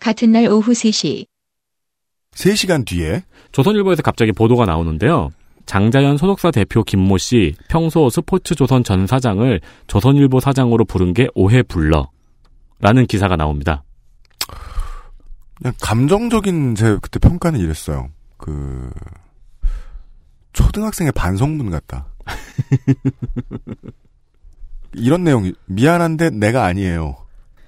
[0.00, 1.26] 같은 날 오후 3시
[2.34, 3.22] 3시간 뒤에
[3.52, 5.30] 조선일보에서 갑자기 보도가 나오는데요.
[5.66, 12.10] 장자연 소속사 대표 김모 씨 평소 스포츠조선 전 사장을 조선일보 사장으로 부른 게 오해 불러.
[12.80, 13.84] 라는 기사가 나옵니다.
[15.56, 18.08] 그냥 감정적인 제 그때 평가는 이랬어요.
[18.36, 18.90] 그
[20.52, 22.06] 초등학생의 반성문 같다.
[24.94, 27.16] 이런 내용이 미안한데 내가 아니에요.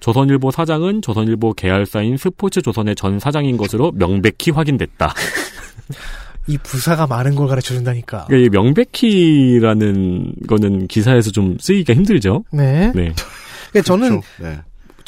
[0.01, 5.15] 조선일보 사장은 조선일보 계열사인 스포츠조선의 전 사장인 것으로 명백히 확인됐다.
[6.47, 8.27] 이 부사가 많은 걸 가르쳐 준다니까.
[8.27, 12.45] 그러니까 이 명백히라는 거는 기사에서 좀 쓰기가 힘들죠.
[12.53, 12.93] 네.
[12.95, 13.13] 네.
[13.71, 14.61] 그러니까 저는 네.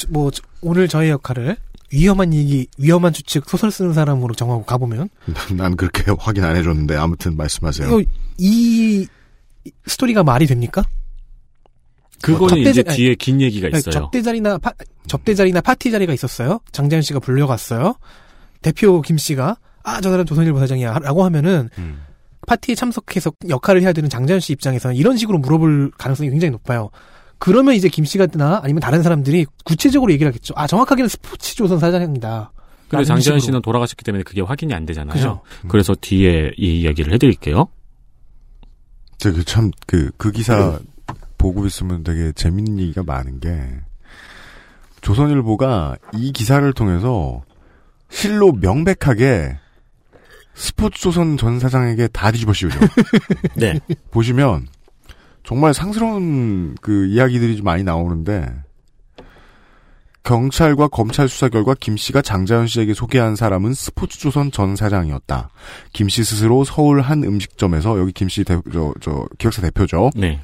[0.09, 1.57] 뭐 저- 오늘 저의 역할을
[1.91, 5.09] 위험한 얘기, 위험한 추측 소설 쓰는 사람으로 정하고 가보면
[5.55, 7.87] 난 그렇게 확인 안 해줬는데 아무튼 말씀하세요.
[7.87, 9.07] 이거 이
[9.85, 10.83] 스토리가 말이 됩니까?
[12.21, 13.91] 그거는 접대 이제 자- 뒤에 긴 얘기가 아니, 있어요.
[13.91, 14.71] 접대 자리나 파,
[15.07, 16.59] 접대 자리나 파티 자리가 있었어요.
[16.71, 17.95] 장자연 씨가 불려갔어요.
[18.61, 19.57] 대표 김 씨가
[19.87, 22.01] 아 저 사람 조선일보 사장이야 라고 하면은 음.
[22.45, 26.89] 파티에 참석해서 역할을 해야 되는 장자연 씨 입장에서는 이런 식으로 물어볼 가능성이 굉장히 높아요.
[27.39, 30.53] 그러면 이제 김 씨가나 아니면 다른 사람들이 구체적으로 얘기를 하겠죠.
[30.57, 32.51] 아 정확하게는 스포츠 조선 사장입니다.
[32.89, 33.39] 장재현 식으로.
[33.39, 35.13] 씨는 돌아가셨기 때문에 그게 확인이 안 되잖아요.
[35.13, 35.41] 그죠.
[35.67, 37.67] 그래서 뒤에 이 이야기를 해드릴게요.
[39.17, 40.79] 저그 참그 그 기사
[41.37, 43.51] 보고 있으면 되게 재밌는 얘기가 많은 게
[45.01, 47.43] 조선일보가 이 기사를 통해서
[48.09, 49.57] 실로 명백하게
[50.57, 52.79] 스포츠조선 전 사장에게 다 뒤집어 씌우죠.
[53.55, 53.79] 네.
[54.11, 54.67] 보시면
[55.43, 58.63] 정말 상스러운 그 이야기들이 좀 많이 나오는데
[60.23, 65.49] 경찰과 검찰 수사 결과 김 씨가 장자연 씨에게 소개한 사람은 스포츠조선 전 사장이었다.
[65.93, 68.61] 김 씨 스스로 서울 한 음식점에서 여기 김씨 저,
[68.99, 70.09] 저 기획사 대표죠.
[70.15, 70.41] 네.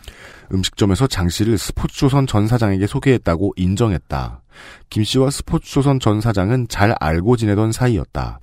[0.53, 4.41] 음식점에서 장 씨를 스포츠조선 전 사장에게 소개했다고 인정했다.
[4.89, 8.39] 김 씨와 스포츠조선 전 사장은 잘 알고 지내던 사이였다.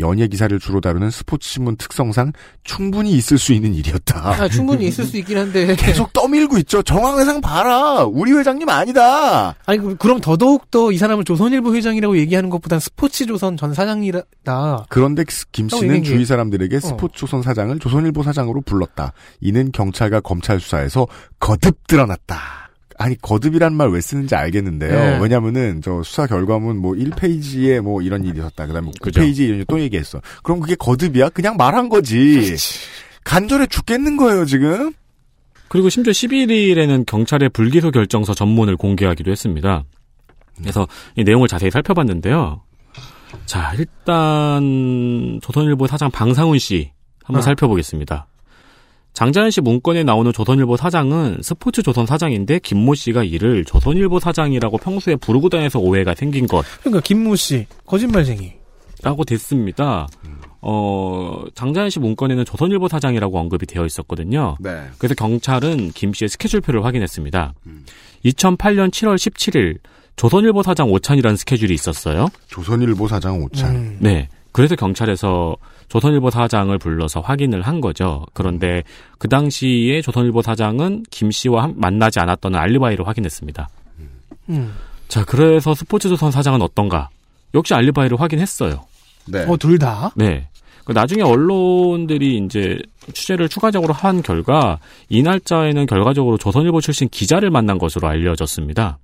[0.00, 2.32] 연예 기사를 주로 다루는 스포츠 신문 특성상
[2.64, 4.42] 충분히 있을 수 있는 일이었다.
[4.42, 6.82] 아, 충분히 있을 수 있긴 한데 계속 떠밀고 있죠.
[6.82, 8.04] 정황 회상 봐라.
[8.04, 9.54] 우리 회장님 아니다.
[9.66, 14.86] 아니 그- 그럼 더더욱 더 이 사람을 조선일보 회장이라고 얘기하는 것보단 스포츠 조선 전 사장이다.
[14.88, 16.80] 그런데 김 형, 씨는 주위 사람들에게 어.
[16.80, 19.12] 스포츠 조선 사장을 조선일보 사장으로 불렀다.
[19.40, 21.06] 이는 경찰과 검찰 수사에서
[21.40, 22.63] 거듭 드러났다.
[22.98, 24.92] 아니 거듭이란 말 왜 쓰는지 알겠는데요.
[24.92, 25.18] 네.
[25.20, 28.66] 왜냐면은 저 수사 결과문 뭐 1페이지에 뭐 이런 일이 있었다.
[28.66, 29.20] 그다음에 그죠.
[29.20, 30.20] 9페이지 이런 일 또 얘기했어.
[30.42, 31.30] 그럼 그게 거듭이야?
[31.30, 32.54] 그냥 말한 거지.
[33.24, 34.92] 간절해 죽겠는 거예요 지금.
[35.68, 39.84] 그리고 심지어 11일에는 경찰의 불기소 결정서 전문을 공개하기도 했습니다.
[40.58, 40.86] 그래서
[41.16, 42.62] 이 내용을 자세히 살펴봤는데요.
[43.46, 46.92] 자, 일단 조선일보 사장 방상훈 씨
[47.24, 47.42] 한번 어.
[47.42, 48.26] 살펴보겠습니다.
[49.14, 55.16] 장자연 씨 문건에 나오는 조선일보 사장은 스포츠 조선 사장인데 김모 씨가 이를 조선일보 사장이라고 평소에
[55.16, 56.64] 부르고 다녀서 오해가 생긴 것.
[56.80, 58.54] 그러니까 김모 씨 거짓말쟁이.
[59.02, 60.08] 라고 됐습니다.
[60.60, 64.56] 어, 장자연 씨 문건에는 조선일보 사장이라고 언급이 되어 있었거든요.
[64.60, 64.82] 네.
[64.98, 67.54] 그래서 경찰은 김 씨의 스케줄표를 확인했습니다.
[68.24, 69.78] 2008년 7월 17일
[70.16, 72.28] 조선일보 사장 오찬이라는 스케줄이 있었어요.
[72.48, 73.76] 조선일보 사장 오찬.
[73.76, 73.98] 음.
[74.00, 74.28] 네.
[74.52, 75.56] 그래서 경찰에서
[75.94, 78.26] 조선일보 사장을 불러서 확인을 한 거죠.
[78.32, 78.82] 그런데
[79.18, 83.68] 그 당시에 조선일보 사장은 김 씨와 한- 만나지 않았다는 알리바이를 확인했습니다.
[84.48, 84.74] 음.
[85.06, 87.10] 자, 그래서 스포츠조선 사장은 어떤가?
[87.54, 88.84] 역시 알리바이를 확인했어요.
[89.28, 89.44] 네.
[89.46, 90.10] 어, 둘 다?
[90.16, 90.48] 네.
[90.84, 92.76] 그 나중에 언론들이 이제
[93.12, 98.98] 취재를 추가적으로 한 결과 이 날짜에는 결과적으로 조선일보 출신 기자를 만난 것으로 알려졌습니다.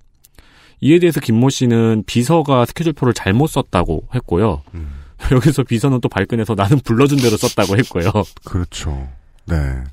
[0.81, 4.61] 이에 대해서 김모 씨는 비서가 스케줄표를 잘못 썼다고 했고요.
[5.31, 8.11] 여기서 비서는 또 발끈해서 나는 불러준 대로 썼다고 했고요.
[8.43, 9.09] 그렇죠.
[9.45, 9.83] 네.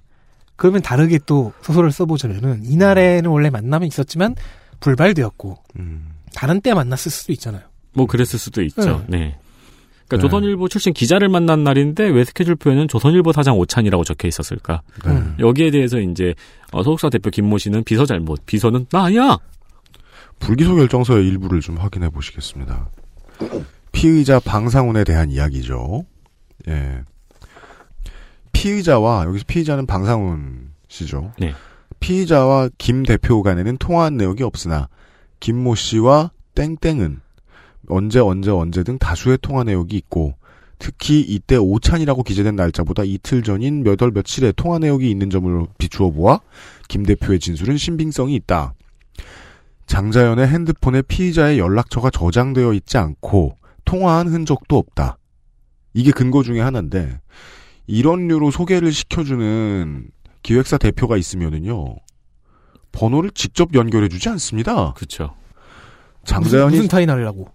[0.57, 4.35] 그러면 다르게 또 소설을 써보자면은 이날에는 원래 만남이 있었지만
[4.81, 6.11] 불발되었고 음.
[6.35, 7.63] 다른 때 만났을 수도 있잖아요.
[7.93, 9.05] 뭐 그랬을 수도 있죠.
[9.09, 9.19] 네.
[9.19, 9.39] 네.
[10.09, 10.19] 그러니까 네.
[10.21, 14.83] 조선일보 출신 기자를 만난 날인데 왜 스케줄표에는 조선일보 사장 오찬이라고 적혀 있었을까?
[15.05, 15.11] 네.
[15.11, 15.37] 음.
[15.39, 16.35] 여기에 대해서 이제
[16.73, 19.39] 어, 소속사 대표 김모 씨는 비서 잘못, 비서는 나 아니야.
[20.41, 22.89] 불기소 결정서의 일부를 좀 확인해 보시겠습니다.
[23.93, 26.05] 피의자 방상훈에 대한 이야기죠.
[26.69, 27.03] 예.
[28.53, 31.33] 피의자와 여기서 피의자는 방상훈 씨죠.
[31.39, 31.55] 네.
[32.01, 34.89] 피의자와 김 대표 간에는 통화한 내역이 없으나
[35.41, 37.21] 김모 씨와 땡땡은
[37.89, 40.35] 언제 언제 언제 등 다수의 통화 내역이 있고
[40.79, 46.11] 특히 이때 오찬이라고 기재된 날짜보다 이틀 전인 몇 월 며칠에 통화 내역이 있는 점을 비추어
[46.11, 46.41] 보아
[46.89, 48.75] 김 대표의 진술은 신빙성이 있다.
[49.87, 53.57] 장자연의 핸드폰에 피의자의 연락처가 저장되어 있지 않고
[53.89, 55.17] 통화한 흔적도 없다.
[55.95, 57.21] 이게 근거 중에 하나인데
[57.87, 60.11] 이런 류로 소개를 시켜주는
[60.43, 61.97] 기획사 대표가 있으면은요
[62.93, 64.93] 번호를 직접 연결해주지 않습니다.
[64.93, 65.35] 그렇죠.
[66.25, 67.49] 장자연이 무슨 타이 날라고.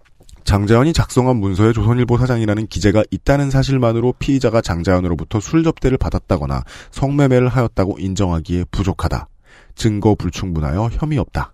[0.43, 7.99] 장자연이 작성한 문서에 조선일보 사장이라는 기재가 있다는 사실만으로 피의자가 장자연으로부터 술 접대를 받았다거나 성매매를 하였다고
[7.99, 9.27] 인정하기에 부족하다.
[9.75, 11.53] 증거 불충분하여 혐의 없다.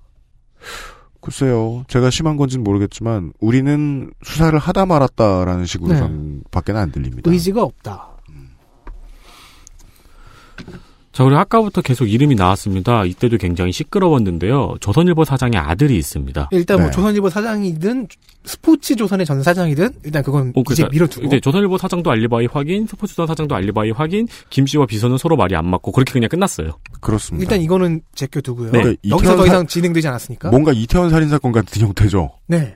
[1.22, 1.84] 글쎄요.
[1.88, 5.99] 제가 심한 건지는 모르겠지만 우리는 수사를 하다 말았다라는 식으로 네.
[5.99, 7.30] 전 밖에는 안 들립니다.
[7.30, 8.09] 의지가 없다.
[11.12, 13.03] 자, 그리고 아까부터 계속 이름이 나왔습니다.
[13.03, 14.76] 이때도 굉장히 시끄러웠는데요.
[14.80, 16.49] 조선일보 사장의 아들이 있습니다.
[16.51, 16.91] 일단 뭐 네.
[16.91, 18.07] 조선일보 사장이든
[18.45, 22.86] 스포츠 조선의 전 사장이든 일단 그건 어, 이제 그러니까 밀어두고 이제 조선일보 사장도 알리바이 확인,
[22.88, 26.78] 스포츠선 사장도 알리바이 확인, 김 씨와 비서는 서로 말이 안 맞고 그렇게 그냥 끝났어요.
[27.01, 27.43] 그렇습니다.
[27.43, 28.72] 일단 이거는 제껴두고요.
[28.72, 28.80] 네.
[28.80, 30.49] 그러니까 여기서 이태원 더 사- 이상 진행되지 않았으니까.
[30.51, 32.32] 뭔가 이태원 살인 사건 같은 형태죠.
[32.47, 32.76] 네.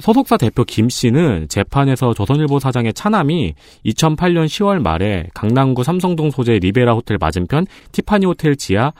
[0.00, 3.54] 소속사 대표 김 씨는 재판에서 조선일보 사장의 차남이
[3.86, 8.92] 2008년 10월 말에 강남구 삼성동 소재 리베라 호텔 맞은편 티파니 호텔 지하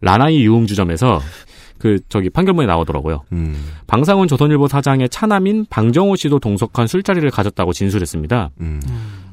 [0.00, 1.20] 라나이 유흥주점에서
[1.78, 3.22] 그 저기 판결문에 나오더라고요.
[3.32, 8.50] 음, 방상훈 조선일보 사장의 차남인 방정호 씨도 동석한 술자리를 가졌다고 진술했습니다.
[8.60, 8.80] 음.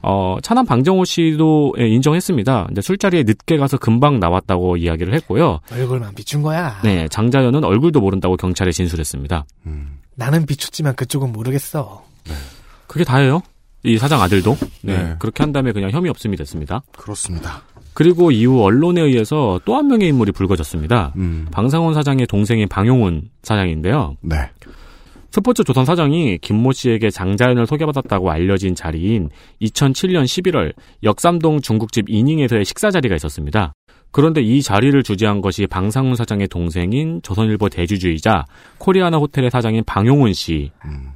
[0.03, 2.65] 어, 차남 방정호 씨도 예, 인정했습니다.
[2.67, 5.59] 근데 술자리에 늦게 가서 금방 나왔다고 이야기를 했고요.
[5.71, 6.80] 얼굴만 비춘 거야.
[6.84, 9.45] 네, 장자연은 얼굴도 모른다고 경찰에 진술했습니다.
[9.65, 9.97] 음.
[10.16, 12.03] 나는 비췄지만 그쪽은 모르겠어.
[12.88, 13.41] 그게 다예요.
[13.84, 15.16] 이 사장 아들도 네, 네.
[15.20, 16.82] 그렇게 한 다음에 그냥 혐의 없음이 됐습니다.
[16.97, 17.61] 그렇습니다.
[17.93, 21.13] 그리고 이후 언론에 의해서 또 한 명의 인물이 불거졌습니다.
[21.18, 24.18] 음, 방상훈 사장의 동생인 방용훈 사장인데요.
[24.22, 24.38] 네.
[25.32, 29.30] 스포츠 조선 사장이 김모 씨에게 장자연을 소개받았다고 알려진 자리인
[29.61, 33.74] 2007년 11월 역삼동 중국집 이닝에서의 식사 자리가 있었습니다.
[34.16, 38.45] 그런데 이 자리를 주재한 것이 방상훈 사장의 동생인 조선일보 대주주이자
[38.78, 40.72] 코리아나 호텔의 사장인 방용훈 씨.
[40.86, 41.09] 음.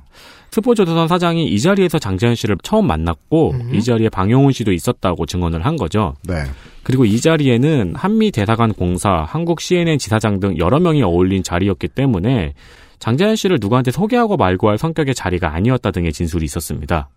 [0.51, 3.73] 스포츠 조선 사장이 이 자리에서 장자연 씨를 처음 만났고 음.
[3.73, 6.15] 이 자리에 방용훈 씨도 있었다고 증언을 한 거죠.
[6.27, 6.43] 네.
[6.83, 12.53] 그리고 이 자리에는 한미 대사관 공사, 한국 CNN 지사장 등 여러 명이 어울린 자리였기 때문에
[12.99, 17.07] 장자연 씨를 누구한테 소개하고 말고 할 성격의 자리가 아니었다 등의 진술이 있었습니다.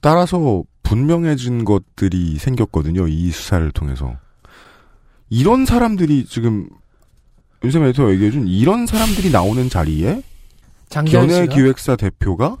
[0.00, 3.06] 따라서 분명해진 것들이 생겼거든요.
[3.06, 4.16] 이 수사를 통해서.
[5.30, 6.68] 이런 사람들이 지금
[7.64, 10.22] 윤세민 에디터가 얘기해준 이런 사람들이 나오는 자리에
[11.12, 12.56] 연예 기획사 대표가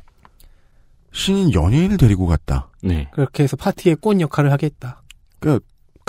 [1.12, 2.70] 신인 연예인을 데리고 갔다.
[2.82, 3.08] 네.
[3.12, 5.02] 그렇게 해서 파티의 꽃 역할을 하겠다.
[5.40, 5.60] 그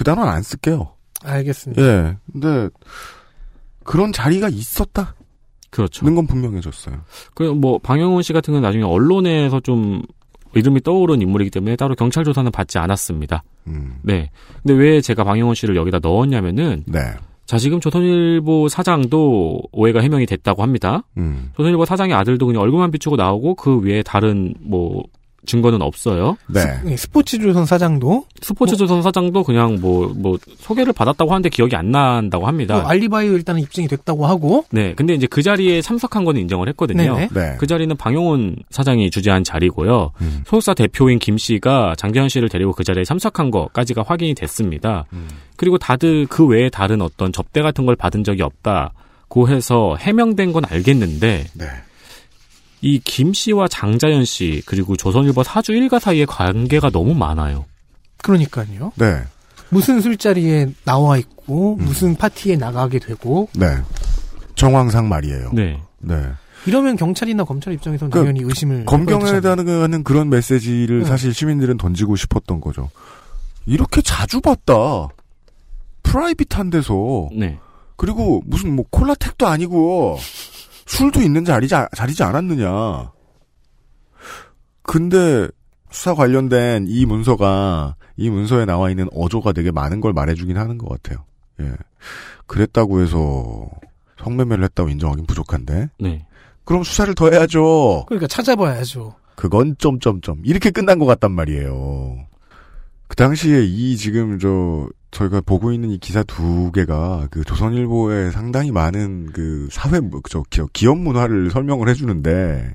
[0.04, 0.96] 단어는 안 쓸게요.
[1.24, 1.82] 알겠습니다.
[1.82, 2.18] 예.
[2.32, 2.70] 근데
[3.84, 5.12] 그런 자리가 있었다는
[5.70, 6.06] 그렇죠.
[6.06, 7.02] 건 분명해졌어요.
[7.34, 10.04] 그뭐 방영훈 씨 같은 건 나중에 언론에서 좀
[10.54, 13.44] 이름이 떠오른 인물이기 때문에 따로 경찰 조사는 받지 않았습니다.
[13.68, 13.96] 음.
[14.02, 14.30] 네.
[14.64, 17.00] 근데 왜 제가 방영훈 씨를 여기다 넣었냐면은 네.
[17.46, 21.04] 자 지금 조선일보 사장도 오해가 해명이 됐다고 합니다.
[21.18, 21.52] 음.
[21.56, 25.04] 조선일보 사장의 아들도 그냥 얼굴만 비추고 나오고 그 외에 다른 뭐
[25.46, 26.38] 증거는 없어요.
[26.48, 26.62] 네.
[26.84, 31.92] 네, 스포츠 조선 사장도 스포츠 조선 사장도 그냥 뭐, 뭐, 소개를 받았다고 하는데 기억이 안
[31.92, 32.76] 난다고 합니다.
[32.76, 34.94] 뭐 알리바이 일단은 입증이 됐다고 하고 네.
[34.94, 37.16] 근데 이제 그 자리에 참석한 거는 인정을 했거든요.
[37.16, 37.30] 네네.
[37.34, 37.56] 네.
[37.58, 40.12] 그 자리는 방용훈 사장이 주재한 자리고요.
[40.22, 40.44] 음.
[40.46, 45.06] 소속사 대표인 김 씨가 장재현 씨를 데리고 그 자리에 참석한 것까지가 확인이 됐습니다.
[45.14, 45.28] 음.
[45.56, 50.64] 그리고 다들 그 외에 다른 어떤 접대 같은 걸 받은 적이 없다고 해서 해명된 건
[50.66, 51.66] 알겠는데 네.
[52.82, 57.66] 이 김 씨와 장자연 씨 그리고 조선일보 사주 일가 사이의 관계가 너무 많아요.
[58.18, 58.92] 그러니까요.
[58.96, 59.22] 네.
[59.70, 61.86] 무슨 술자리에 나와 있고 음.
[61.86, 63.68] 무슨 파티에 나가게 되고 네.
[64.56, 65.52] 정황상 말이에요.
[65.54, 65.80] 네.
[66.00, 66.16] 네.
[66.66, 69.40] 이러면 경찰이나 검찰 입장에서는 그러니까 당연히 의심을 검경에.
[69.42, 71.06] 대한 그런 메시지를 네.
[71.06, 72.90] 사실 시민들은 던지고 싶었던 거죠.
[73.66, 75.08] 이렇게 자주 봤다.
[76.04, 77.58] 프라이빗한 데서 네.
[77.96, 80.18] 그리고 무슨 뭐 콜라텍도 아니고
[80.92, 83.12] 술도 있는 자리지, 자리지 않았느냐.
[84.84, 85.48] 근데
[85.90, 90.90] 수사 관련된 이 문서가 이 문서에 나와 있는 어조가 되게 많은 걸 말해주긴 하는 것
[90.90, 91.24] 같아요.
[91.62, 91.72] 예.
[92.46, 93.70] 그랬다고 해서
[94.22, 95.90] 성매매를 했다고 인정하긴 부족한데.
[95.98, 96.26] 네.
[96.66, 98.04] 그럼 수사를 더 해야죠.
[98.08, 99.16] 그러니까 찾아봐야죠.
[99.36, 102.18] 그건 점점점 이렇게 끝난 것 같단 말이에요.
[103.12, 108.72] 그 당시에 이 지금 저 저희가 보고 있는 이 기사 두 개가 그 조선일보에 상당히
[108.72, 112.74] 많은 그 사회 뭐, 저 기- 기업 문화를 설명을 해주는데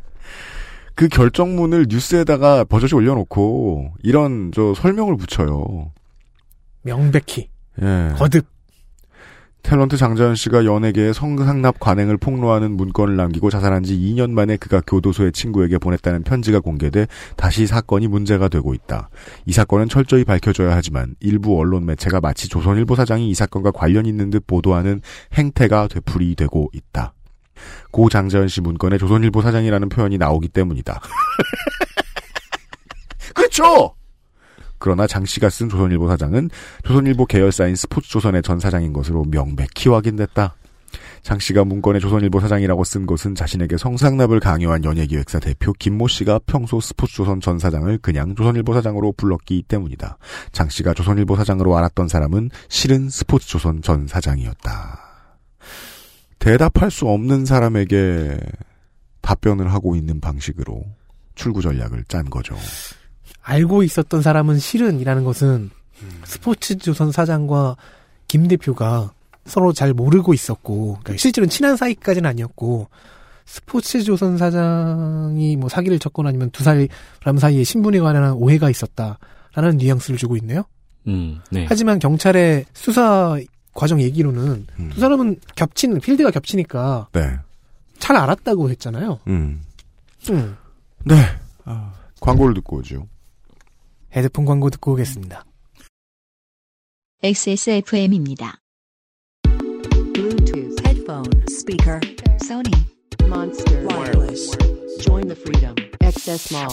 [0.95, 5.91] 그 결정문을 뉴스에다가 버젓이 올려놓고 이런 저 설명을 붙여요.
[6.82, 7.49] 명백히
[7.80, 8.12] 예.
[8.18, 8.45] 거듭
[9.66, 15.32] 탤런트 장자연 씨가 연예계에 성상납 관행을 폭로하는 문건을 남기고 자살한 지 2년 만에 그가 교도소의
[15.32, 19.08] 친구에게 보냈다는 편지가 공개돼 다시 사건이 문제가 되고 있다.
[19.44, 24.30] 이 사건은 철저히 밝혀져야 하지만 일부 언론 매체가 마치 조선일보 사장이 이 사건과 관련 있는
[24.30, 25.00] 듯 보도하는
[25.34, 27.12] 행태가 되풀이되고 있다.
[27.90, 31.00] 고 장자연 씨 문건에 조선일보 사장이라는 표현이 나오기 때문이다.
[33.34, 33.95] 그렇죠!
[34.79, 36.51] 그러나 장 씨가 쓴 조선일보 사장은
[36.85, 40.57] 조선일보 계열사인 스포츠조선의 전 사장인 것으로 명백히 확인됐다.
[41.22, 46.81] 장 씨가 문건에 조선일보 사장이라고 쓴 것은 자신에게 성상납을 강요한 연예기획사 대표 김모 씨가 평소
[46.81, 50.18] 스포츠조선 전 사장을 그냥 조선일보 사장으로 불렀기 때문이다.
[50.53, 55.01] 장 씨가 조선일보 사장으로 알았던 사람은 실은 스포츠조선 전 사장이었다.
[56.39, 58.39] 대답할 수 없는 사람에게
[59.20, 60.85] 답변을 하고 있는 방식으로
[61.35, 62.55] 출구 전략을 짠 거죠.
[63.47, 65.70] 알고 있었던 사람은 실은이라는 것은
[66.03, 66.20] 음.
[66.24, 67.76] 스포츠조선 사장과
[68.26, 69.12] 김 대표가
[69.44, 72.88] 서로 잘 모르고 있었고 그러니까 실제로는 친한 사이까지는 아니었고
[73.44, 80.36] 스포츠조선 사장이 뭐 사기를 쳤거나 아니면 두 사람 사이에 신분에 관한 오해가 있었다라는 뉘앙스를 주고
[80.38, 80.64] 있네요.
[81.07, 81.66] 음, 네.
[81.68, 83.38] 하지만 경찰의 수사
[83.72, 84.90] 과정 얘기로는 음.
[84.92, 87.36] 두 사람은 겹치는 필드가 겹치니까 네.
[88.01, 89.20] 잘 알았다고 했잖아요.
[89.28, 89.62] 음.
[90.30, 90.57] 음.
[91.05, 91.14] 네.
[92.20, 93.07] 광고를 듣고 오죠.
[94.16, 95.44] 헤드폰 광고 듣고 오겠습니다.
[97.22, 98.60] XSFM입니다.
[100.14, 102.00] Bluetooth headphone speaker
[102.42, 102.72] Sony
[103.26, 104.56] Monster Wireless
[105.00, 106.70] Join the freedom XS Mall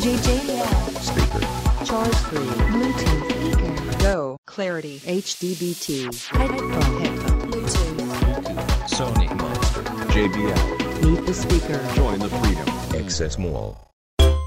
[0.00, 0.64] JJL
[1.02, 1.44] speaker
[1.84, 2.38] Charge 3
[2.72, 8.48] Bluetooth speaker Go Clarity HDBT headphone headphone Bluetooth
[8.88, 9.82] Sony Monster
[10.14, 13.87] JBL Meet the speaker Join the freedom Access Mall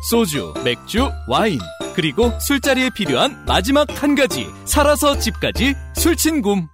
[0.01, 1.59] 소주, 맥주, 와인,
[1.95, 6.67] 그리고 술자리에 필요한 마지막 한 가지, 살아서 집까지 술친굼.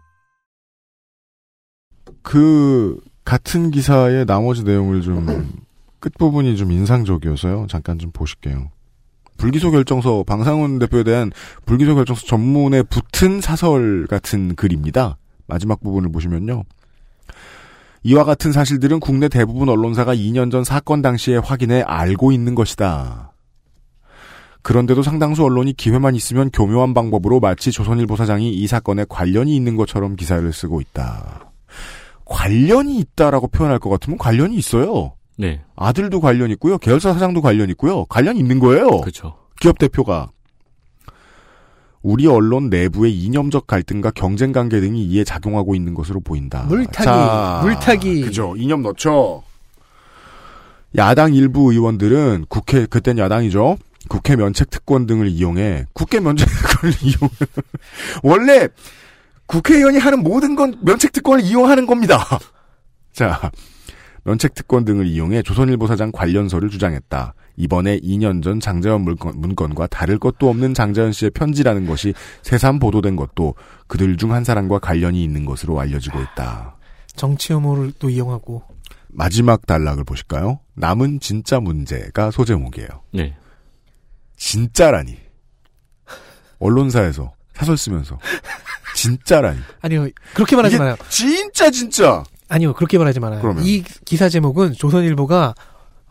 [2.22, 5.66] 그 같은 기사의 나머지 내용을 좀
[6.00, 7.68] 끝부분이 좀 인상적이어서요.
[7.70, 8.70] 잠깐 좀 보실게요.
[9.38, 11.32] 불기소 결정서 방상훈 대표에 대한
[11.66, 15.18] 불기소 결정서 전문에 붙은 사설 같은 글입니다.
[15.48, 16.64] 마지막 부분을 보시면요.
[18.08, 23.34] 이와 같은 사실들은 국내 대부분 언론사가 2년 전 사건 당시에 확인해 알고 있는 것이다.
[24.62, 30.16] 그런데도 상당수 언론이 기회만 있으면 교묘한 방법으로 마치 조선일보 사장이 이 사건에 관련이 있는 것처럼
[30.16, 31.52] 기사를 쓰고 있다.
[32.24, 35.16] 관련이 있다라고 표현할 것 같으면 관련이 있어요.
[35.38, 35.60] 네.
[35.76, 36.78] 아들도 관련 있고요.
[36.78, 38.06] 계열사 사장도 관련 있고요.
[38.06, 39.02] 관련 있는 거예요.
[39.02, 39.36] 그렇죠.
[39.60, 40.32] 기업 대표가
[42.08, 46.64] 우리 언론 내부의 이념적 갈등과 경쟁 관계 등이 이에 작용하고 있는 것으로 보인다.
[46.64, 48.22] 물타기, 자, 물타기.
[48.22, 48.56] 그죠.
[48.56, 49.44] 이념 넣죠.
[50.96, 53.78] 야당 일부 의원들은 국회 그땐 야당이죠.
[54.08, 57.30] 국회 면책 특권 등을 이용해 국회 면책 특권을 이용
[58.24, 58.70] 원래
[59.46, 62.26] 국회의원이 하는 모든 건 면책 특권을 이용하는 겁니다.
[63.12, 63.52] 자,
[64.28, 67.34] 면책 특권 등을 이용해 조선일보 사장 관련서를 주장했다.
[67.56, 72.14] 이번에 2년 전 장자연 문건, 문건 과 다를 것도 없는 장자연 씨의 편지라는 것이
[72.44, 73.56] 새삼 보도된 것도
[73.88, 76.76] 그들 중 한 사람과 관련이 있는 것으로 알려지고 있다.
[77.16, 78.64] 정치 혐오를 또 이용하고
[79.08, 80.60] 마지막 단락을 보실까요?
[80.74, 82.90] 남은 진짜 문제가 소제목이에요.
[83.14, 83.34] 네.
[84.36, 85.18] 진짜라니.
[86.60, 88.20] 언론사에서 사설 쓰면서
[88.94, 89.60] 진짜라니.
[89.80, 90.98] 아니요 그렇게 말하지 마요.
[91.08, 92.24] 진짜 진짜.
[92.50, 93.42] 아니요 그렇게 말하지 말아요.
[93.42, 93.64] 그러면?
[93.66, 95.56] 이 기사 제목은 조선일보가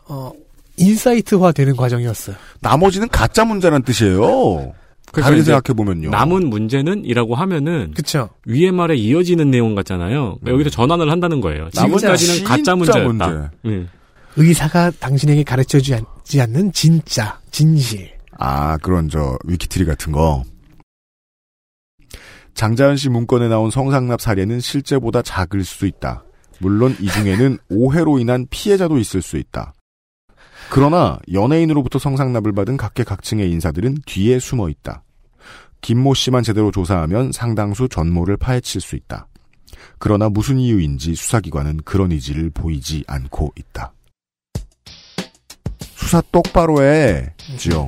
[0.09, 0.31] 어
[0.77, 2.35] 인사이트화 되는 과정이었어요.
[2.61, 4.73] 나머지는 가짜 문제란 뜻이에요.
[5.13, 6.09] 다르게 생각해 보면요.
[6.09, 8.29] 남은 문제는이라고 하면은 그쵸.
[8.45, 10.37] 위에 말에 이어지는 내용 같잖아요.
[10.39, 11.69] 그러니까 여기서 전환을 한다는 거예요.
[11.71, 13.27] 지금까지는 진짜 가짜 문제였다.
[13.27, 13.49] 문제.
[13.65, 13.87] 예.
[14.35, 18.11] 의사가 당신에게 가르쳐 주지 않는 진짜 진실.
[18.37, 20.43] 아, 그런 저 위키트리 같은 거.
[22.53, 26.23] 장자연 씨 문건에 나온 성상납 사례는 실제보다 작을 수도 있다.
[26.59, 29.73] 물론 이 중에는 오해로 인한 피해자도 있을 수 있다.
[30.69, 35.03] 그러나 연예인으로부터 성상납을 받은 각계각층의 인사들은 뒤에 숨어 있다.
[35.81, 39.27] 김모 씨만 제대로 조사하면 상당수 전모를 파헤칠 수 있다.
[39.99, 43.93] 그러나 무슨 이유인지 수사기관은 그런 의지를 보이지 않고 있다.
[45.79, 47.87] 수사 똑바로 해 지요.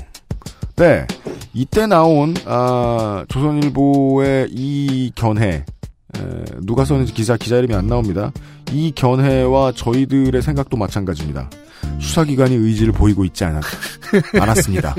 [0.76, 1.06] 네,
[1.54, 5.66] 이때 나온 아, 조선일보의 이 견해
[6.18, 8.32] 에, 누가 썼는지 기자 기자 이름이 안 나옵니다.
[8.72, 11.50] 이 견해와 저희들의 생각도 마찬가지입니다.
[12.00, 13.64] 수사기관이 의지를 보이고 있지 않았,
[14.40, 14.96] 않았습니다.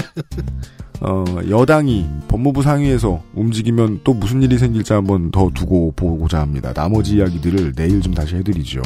[1.01, 6.73] 어, 여당이 법무부 상위에서 움직이면 또 무슨 일이 생길지 한번 더 두고 보고자 합니다.
[6.75, 8.83] 나머지 이야기들을 내일 좀 다시 해드리죠.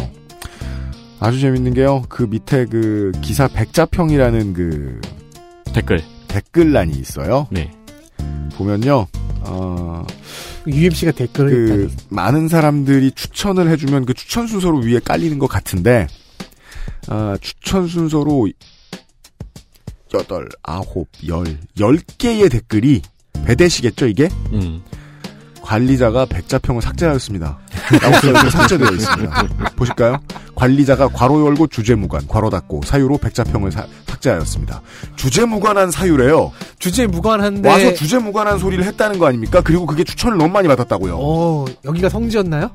[1.19, 2.03] 아주 재밌는 게요.
[2.09, 5.01] 그 밑에 그 기사 백자평이라는 그
[5.73, 6.25] 댓글 음.
[6.29, 7.49] 댓글란이 있어요.
[7.51, 7.71] 네.
[8.57, 9.07] 보면요.
[9.41, 10.05] 어,
[10.67, 11.97] UMC가 댓글을 그 했다니.
[12.11, 16.07] 많은 사람들이 추천을 해주면 그 추천 순서로 위에 깔리는 것 같은데
[17.09, 18.49] 아, 추천 순서로
[20.15, 21.45] 여덟, 아홉, 열,
[21.81, 23.03] 열 개의 댓글이
[23.45, 24.29] 배대시겠죠 이게?
[24.53, 24.83] 음.
[25.65, 27.59] 관리자가 백자평을 삭제하였습니다.
[28.03, 29.43] 라고 삭제되어 있습니다.
[29.77, 30.19] 보실까요?
[30.55, 34.83] 관리자가 괄호 열고 주제 무관, 괄호 닫고 사유로 백자평을 사- 삭제하였습니다.
[35.17, 36.53] 주제 무관한 사유래요.
[36.79, 39.63] 주제 무관한데 와서 주제 무관한 소리를 했다는 거 아닙니까?
[39.63, 41.17] 그리고 그게 추천을 너무 많이 받았다고요.
[41.19, 42.71] 어, 여기가 성지였나요?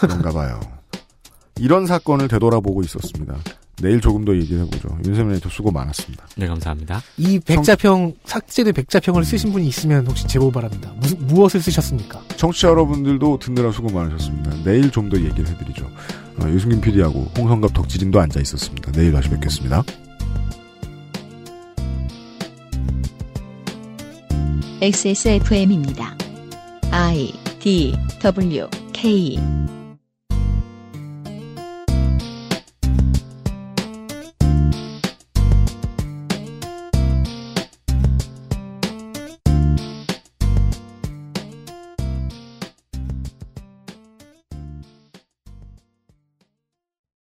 [0.00, 0.60] 그런가 봐요.
[1.58, 3.34] 이런 사건을 되돌아보고 있었습니다.
[3.80, 4.96] 내일 조금 더 얘기를 해보죠.
[5.04, 6.26] 윤세민 에디터 수고 많았습니다.
[6.36, 7.02] 네, 감사합니다.
[7.16, 10.92] 이 백자평 삭제된 백자평을 쓰신 분이 있으면 혹시 제보 바랍니다.
[11.00, 12.22] 무, 무엇을 쓰셨습니까?
[12.36, 14.50] 청취자 여러분들도 듣느라 수고 많으셨습니다.
[14.64, 15.84] 내일 좀 더 얘기를 해드리죠.
[16.40, 18.92] 어, 유승균 PD하고 홍성갑 덕질인도 앉아 있었습니다.
[18.92, 19.82] 내일 다시 뵙겠습니다.
[24.80, 26.16] XSFM입니다.
[26.90, 29.38] I D W K